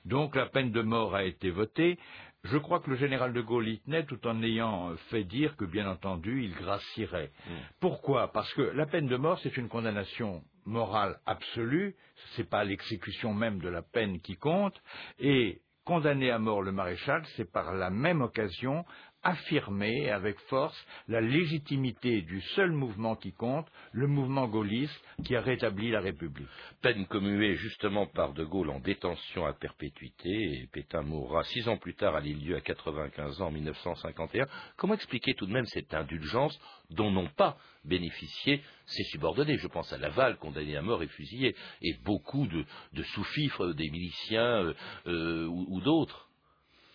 Donc 0.05 0.35
la 0.35 0.47
peine 0.47 0.71
de 0.71 0.81
mort 0.81 1.15
a 1.15 1.23
été 1.23 1.49
votée. 1.49 1.97
Je 2.43 2.57
crois 2.57 2.79
que 2.79 2.89
le 2.89 2.95
général 2.95 3.33
de 3.33 3.41
Gaulle 3.41 3.67
y 3.67 3.79
tenait 3.81 4.05
tout 4.05 4.25
en 4.25 4.41
ayant 4.41 4.95
fait 5.09 5.23
dire 5.23 5.55
que, 5.57 5.65
bien 5.65 5.87
entendu, 5.87 6.43
il 6.43 6.53
gracierait. 6.55 7.29
Mm. 7.45 7.51
Pourquoi? 7.79 8.31
Parce 8.31 8.51
que 8.55 8.61
la 8.61 8.87
peine 8.87 9.07
de 9.07 9.15
mort, 9.15 9.39
c'est 9.43 9.57
une 9.57 9.69
condamnation 9.69 10.43
morale 10.65 11.19
absolue, 11.27 11.95
ce 12.33 12.41
n'est 12.41 12.47
pas 12.47 12.63
l'exécution 12.63 13.33
même 13.33 13.59
de 13.59 13.69
la 13.69 13.83
peine 13.83 14.19
qui 14.21 14.37
compte, 14.37 14.79
et 15.19 15.61
condamner 15.85 16.31
à 16.31 16.39
mort 16.39 16.61
le 16.61 16.71
maréchal, 16.71 17.23
c'est 17.35 17.51
par 17.51 17.73
la 17.73 17.89
même 17.89 18.21
occasion 18.21 18.85
affirmer 19.23 20.09
avec 20.09 20.39
force 20.41 20.77
la 21.07 21.21
légitimité 21.21 22.21
du 22.21 22.41
seul 22.55 22.71
mouvement 22.71 23.15
qui 23.15 23.33
compte, 23.33 23.67
le 23.91 24.07
mouvement 24.07 24.47
gaulliste 24.47 24.99
qui 25.23 25.35
a 25.35 25.41
rétabli 25.41 25.91
la 25.91 26.01
République. 26.01 26.47
Peine 26.81 27.05
commuée 27.05 27.55
justement 27.55 28.07
par 28.07 28.33
De 28.33 28.43
Gaulle 28.43 28.69
en 28.69 28.79
détention 28.79 29.45
à 29.45 29.53
perpétuité, 29.53 30.29
et 30.29 30.67
Pétain 30.71 31.01
mourra 31.01 31.43
six 31.43 31.67
ans 31.67 31.77
plus 31.77 31.93
tard 31.93 32.15
à 32.15 32.19
Lille 32.19 32.55
à 32.55 32.61
95 32.61 33.41
ans 33.41 33.47
en 33.47 33.51
1951. 33.51 34.47
Comment 34.77 34.95
expliquer 34.95 35.33
tout 35.33 35.45
de 35.45 35.53
même 35.53 35.65
cette 35.65 35.93
indulgence 35.93 36.59
dont 36.89 37.11
n'ont 37.11 37.29
pas 37.29 37.57
bénéficié 37.85 38.61
ses 38.85 39.03
subordonnés? 39.03 39.57
Je 39.57 39.67
pense 39.67 39.91
à 39.93 39.97
Laval, 39.97 40.37
condamné 40.37 40.75
à 40.75 40.81
mort 40.81 41.03
et 41.03 41.07
fusillé, 41.07 41.55
et 41.81 41.93
beaucoup 42.03 42.47
de, 42.47 42.65
sous-fifres, 43.03 43.73
des 43.73 43.89
miliciens 43.89 44.63
euh, 44.63 44.73
euh, 45.07 45.45
ou, 45.47 45.81
d'autres. 45.81 46.29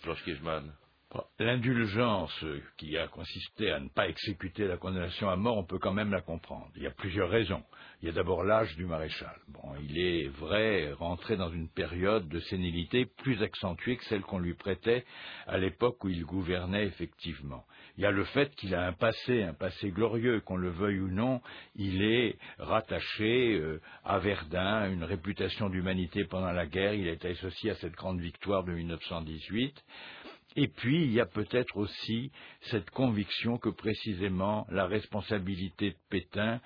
Georges 0.05 0.25
Kejman. 0.25 0.73
L'indulgence 1.39 2.45
qui 2.77 2.97
a 2.97 3.09
consisté 3.09 3.71
à 3.71 3.81
ne 3.81 3.89
pas 3.89 4.09
exécuter 4.09 4.67
la 4.67 4.77
condamnation 4.77 5.29
à 5.29 5.37
mort, 5.37 5.59
on 5.59 5.65
peut 5.65 5.79
quand 5.79 5.93
même 5.93 6.11
la 6.11 6.21
comprendre. 6.21 6.69
Il 6.77 6.83
y 6.83 6.87
a 6.87 6.91
plusieurs 6.91 7.29
raisons. 7.29 7.63
Il 8.03 8.07
y 8.07 8.09
a 8.11 8.15
d'abord 8.15 8.45
l'âge 8.45 8.77
du 8.77 8.85
maréchal. 8.85 9.35
Il 9.83 9.99
est 9.99 10.29
vrai 10.29 10.93
rentré 10.93 11.37
dans 11.37 11.51
une 11.51 11.69
période 11.69 12.29
de 12.29 12.41
sénilité 12.41 13.07
plus 13.07 13.43
accentuée 13.43 13.97
que 13.97 14.05
celle 14.05 14.23
qu'on 14.23 14.39
lui 14.39 14.55
prêtait 14.55 15.05
à 15.47 15.59
l'époque 15.59 16.05
où 16.05 16.09
il 16.09 16.25
gouvernait 16.25 16.87
effectivement. 16.87 17.65
Il 17.97 18.03
y 18.03 18.07
a 18.07 18.11
le 18.11 18.25
fait 18.25 18.55
qu'il 18.57 18.75
a 18.75 18.87
un 18.87 18.93
passé, 18.93 19.43
un 19.43 19.55
passé 19.55 19.91
glorieux, 19.91 20.41
qu'on 20.41 20.57
le 20.57 20.69
veuille 20.69 21.01
ou 21.01 21.09
non, 21.09 21.41
il 21.75 22.03
est 22.03 22.37
rattaché 22.59 23.55
euh, 23.55 23.81
à 24.05 24.19
Verdun, 24.19 24.91
une 24.91 25.05
réputation 25.05 25.71
d'humanité 25.71 26.25
pendant 26.25 26.53
la 26.53 26.67
guerre, 26.67 26.93
il 26.93 27.09
est 27.09 27.25
associé 27.25 27.71
à 27.71 27.75
cette 27.77 27.95
grande 27.95 28.21
victoire 28.21 28.65
de 28.65 28.73
1918. 28.73 29.83
Et 30.57 30.69
puis, 30.69 31.05
il 31.05 31.13
y 31.13 31.21
a 31.21 31.27
peut-être 31.27 31.77
aussi 31.77 32.33
cette 32.71 32.89
conviction 32.91 33.59
que 33.59 33.69
précisément 33.69 34.67
la 34.71 34.87
responsabilité 34.87 35.91
de 35.91 35.97
Pétain 36.09 36.61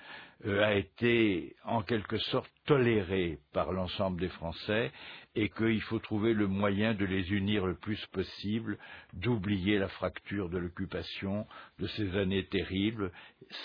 euh, 0.46 0.62
a 0.62 0.74
été 0.74 1.56
en 1.64 1.82
quelque 1.82 2.18
sorte 2.18 2.50
tolérée 2.66 3.38
par 3.52 3.72
l'ensemble 3.72 4.20
des 4.20 4.28
Français 4.28 4.92
et 5.36 5.48
qu'il 5.48 5.80
faut 5.82 6.00
trouver 6.00 6.34
le 6.34 6.48
moyen 6.48 6.94
de 6.94 7.04
les 7.04 7.32
unir 7.32 7.66
le 7.66 7.76
plus 7.76 8.04
possible, 8.06 8.78
d'oublier 9.12 9.78
la 9.78 9.88
fracture 9.88 10.48
de 10.48 10.58
l'occupation, 10.58 11.46
de 11.78 11.86
ces 11.86 12.16
années 12.16 12.46
terribles. 12.46 13.12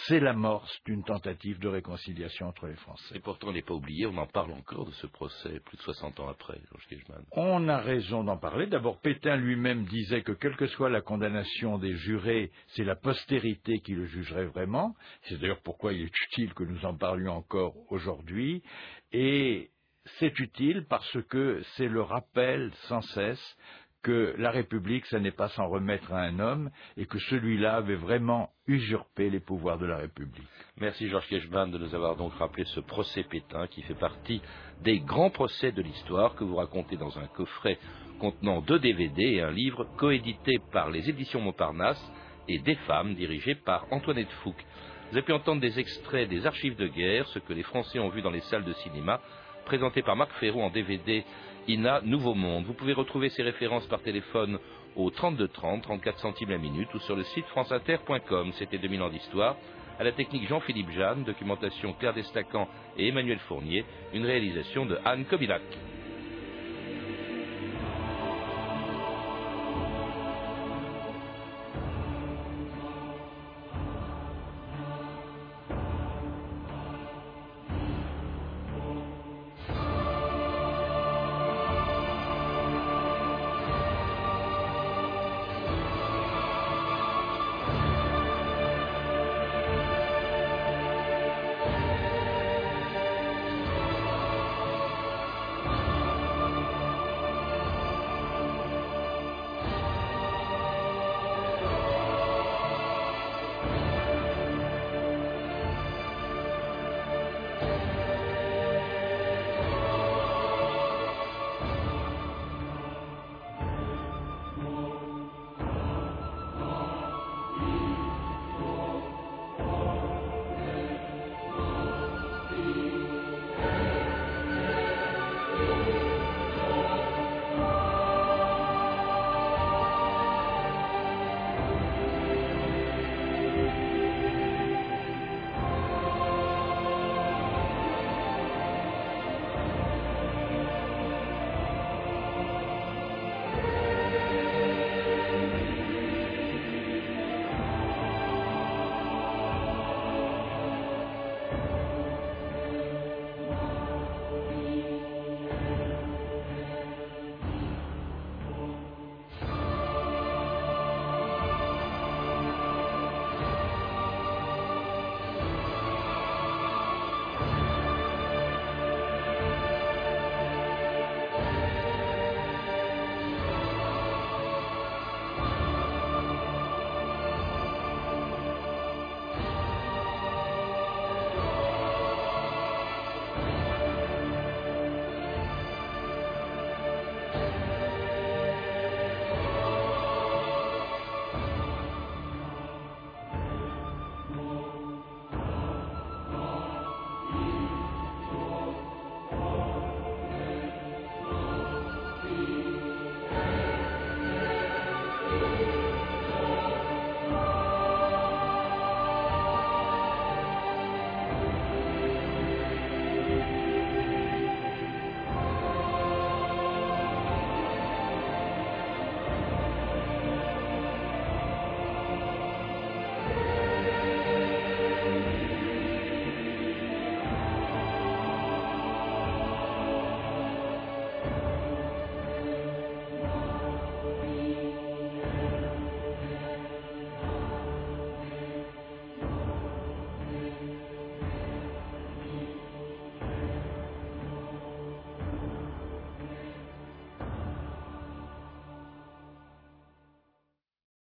C'est 0.07 0.19
l'amorce 0.19 0.79
d'une 0.85 1.03
tentative 1.03 1.59
de 1.59 1.67
réconciliation 1.67 2.47
entre 2.47 2.67
les 2.67 2.75
Français. 2.75 3.15
Et 3.15 3.19
pourtant, 3.19 3.47
on 3.49 3.53
n'est 3.53 3.63
pas 3.63 3.73
oublié, 3.73 4.05
on 4.05 4.17
en 4.17 4.27
parle 4.27 4.51
encore 4.51 4.85
de 4.85 4.91
ce 4.91 5.07
procès, 5.07 5.59
plus 5.65 5.77
de 5.77 5.81
60 5.81 6.19
ans 6.19 6.29
après, 6.29 6.59
Georges 6.69 7.03
On 7.31 7.67
a 7.67 7.77
raison 7.77 8.23
d'en 8.23 8.37
parler. 8.37 8.67
D'abord, 8.67 8.99
Pétain 8.99 9.35
lui-même 9.35 9.85
disait 9.85 10.21
que 10.21 10.33
quelle 10.33 10.55
que 10.55 10.67
soit 10.67 10.89
la 10.89 11.01
condamnation 11.01 11.77
des 11.77 11.95
jurés, 11.95 12.51
c'est 12.69 12.83
la 12.83 12.95
postérité 12.95 13.79
qui 13.79 13.93
le 13.93 14.05
jugerait 14.05 14.45
vraiment. 14.45 14.95
C'est 15.23 15.39
d'ailleurs 15.39 15.61
pourquoi 15.63 15.93
il 15.93 16.03
est 16.03 16.23
utile 16.25 16.53
que 16.53 16.63
nous 16.63 16.85
en 16.85 16.95
parlions 16.95 17.33
encore 17.33 17.75
aujourd'hui. 17.89 18.61
Et 19.11 19.71
c'est 20.19 20.39
utile 20.39 20.85
parce 20.89 21.17
que 21.29 21.61
c'est 21.75 21.87
le 21.87 22.01
rappel 22.01 22.71
sans 22.87 23.01
cesse 23.01 23.57
que 24.05 24.35
la 24.37 24.51
République, 24.51 25.03
ce 25.07 25.15
n'est 25.15 25.31
pas 25.31 25.49
s'en 25.49 25.67
remettre 25.67 26.13
à 26.13 26.21
un 26.21 26.39
homme 26.39 26.69
et 26.95 27.07
que 27.07 27.17
celui-là 27.17 27.77
avait 27.77 27.95
vraiment 27.95 28.51
usurpé 28.67 29.31
les 29.31 29.39
pouvoirs 29.39 29.79
de 29.79 29.87
la 29.87 29.97
République. 29.97 30.47
Merci 30.77 31.09
Georges 31.09 31.27
Kechman 31.27 31.71
de 31.71 31.79
nous 31.79 31.95
avoir 31.95 32.15
donc 32.15 32.33
rappelé 32.35 32.65
ce 32.65 32.81
procès 32.81 33.23
Pétain 33.23 33.65
qui 33.65 33.81
fait 33.81 33.95
partie 33.95 34.43
des 34.83 34.99
grands 34.99 35.31
procès 35.31 35.71
de 35.71 35.81
l'histoire 35.81 36.35
que 36.35 36.43
vous 36.43 36.57
racontez 36.57 36.97
dans 36.97 37.17
un 37.17 37.25
coffret 37.25 37.79
contenant 38.19 38.61
deux 38.61 38.77
DVD 38.77 39.23
et 39.23 39.41
un 39.41 39.51
livre 39.51 39.85
coédité 39.97 40.59
par 40.71 40.91
les 40.91 41.09
éditions 41.09 41.41
Montparnasse 41.41 42.11
et 42.47 42.59
des 42.59 42.75
femmes 42.87 43.15
dirigées 43.15 43.55
par 43.55 43.87
Antoinette 43.91 44.31
Fouque. 44.43 44.63
Vous 45.09 45.17
avez 45.17 45.25
pu 45.25 45.33
entendre 45.33 45.61
des 45.61 45.79
extraits 45.79 46.29
des 46.29 46.45
archives 46.45 46.75
de 46.75 46.87
guerre, 46.87 47.27
ce 47.29 47.39
que 47.39 47.53
les 47.53 47.63
Français 47.63 47.97
ont 47.97 48.09
vu 48.09 48.21
dans 48.21 48.29
les 48.29 48.41
salles 48.41 48.65
de 48.65 48.73
cinéma, 48.73 49.19
présenté 49.65 50.01
par 50.01 50.15
Marc 50.15 50.31
Ferraud 50.39 50.61
en 50.61 50.69
DVD 50.69 51.25
INA 51.67 52.01
Nouveau 52.03 52.33
Monde. 52.33 52.65
Vous 52.65 52.73
pouvez 52.73 52.93
retrouver 52.93 53.29
ces 53.29 53.43
références 53.43 53.85
par 53.87 54.01
téléphone 54.01 54.59
au 54.95 55.09
32 55.09 55.47
30, 55.49 55.83
34 55.83 56.19
centimes 56.19 56.51
la 56.51 56.57
minute 56.57 56.93
ou 56.93 56.99
sur 56.99 57.15
le 57.15 57.23
site 57.23 57.45
franceinter.com. 57.47 58.53
C'était 58.53 58.77
2000 58.77 59.01
ans 59.01 59.09
d'histoire. 59.09 59.57
À 59.99 60.03
la 60.03 60.11
technique 60.11 60.47
Jean-Philippe 60.47 60.91
Jeanne, 60.91 61.23
documentation 61.23 61.93
Claire 61.93 62.13
Destacan 62.13 62.67
et 62.97 63.07
Emmanuel 63.07 63.39
Fournier, 63.47 63.85
une 64.13 64.25
réalisation 64.25 64.85
de 64.85 64.97
Anne 65.05 65.25
Kobilac. 65.25 65.61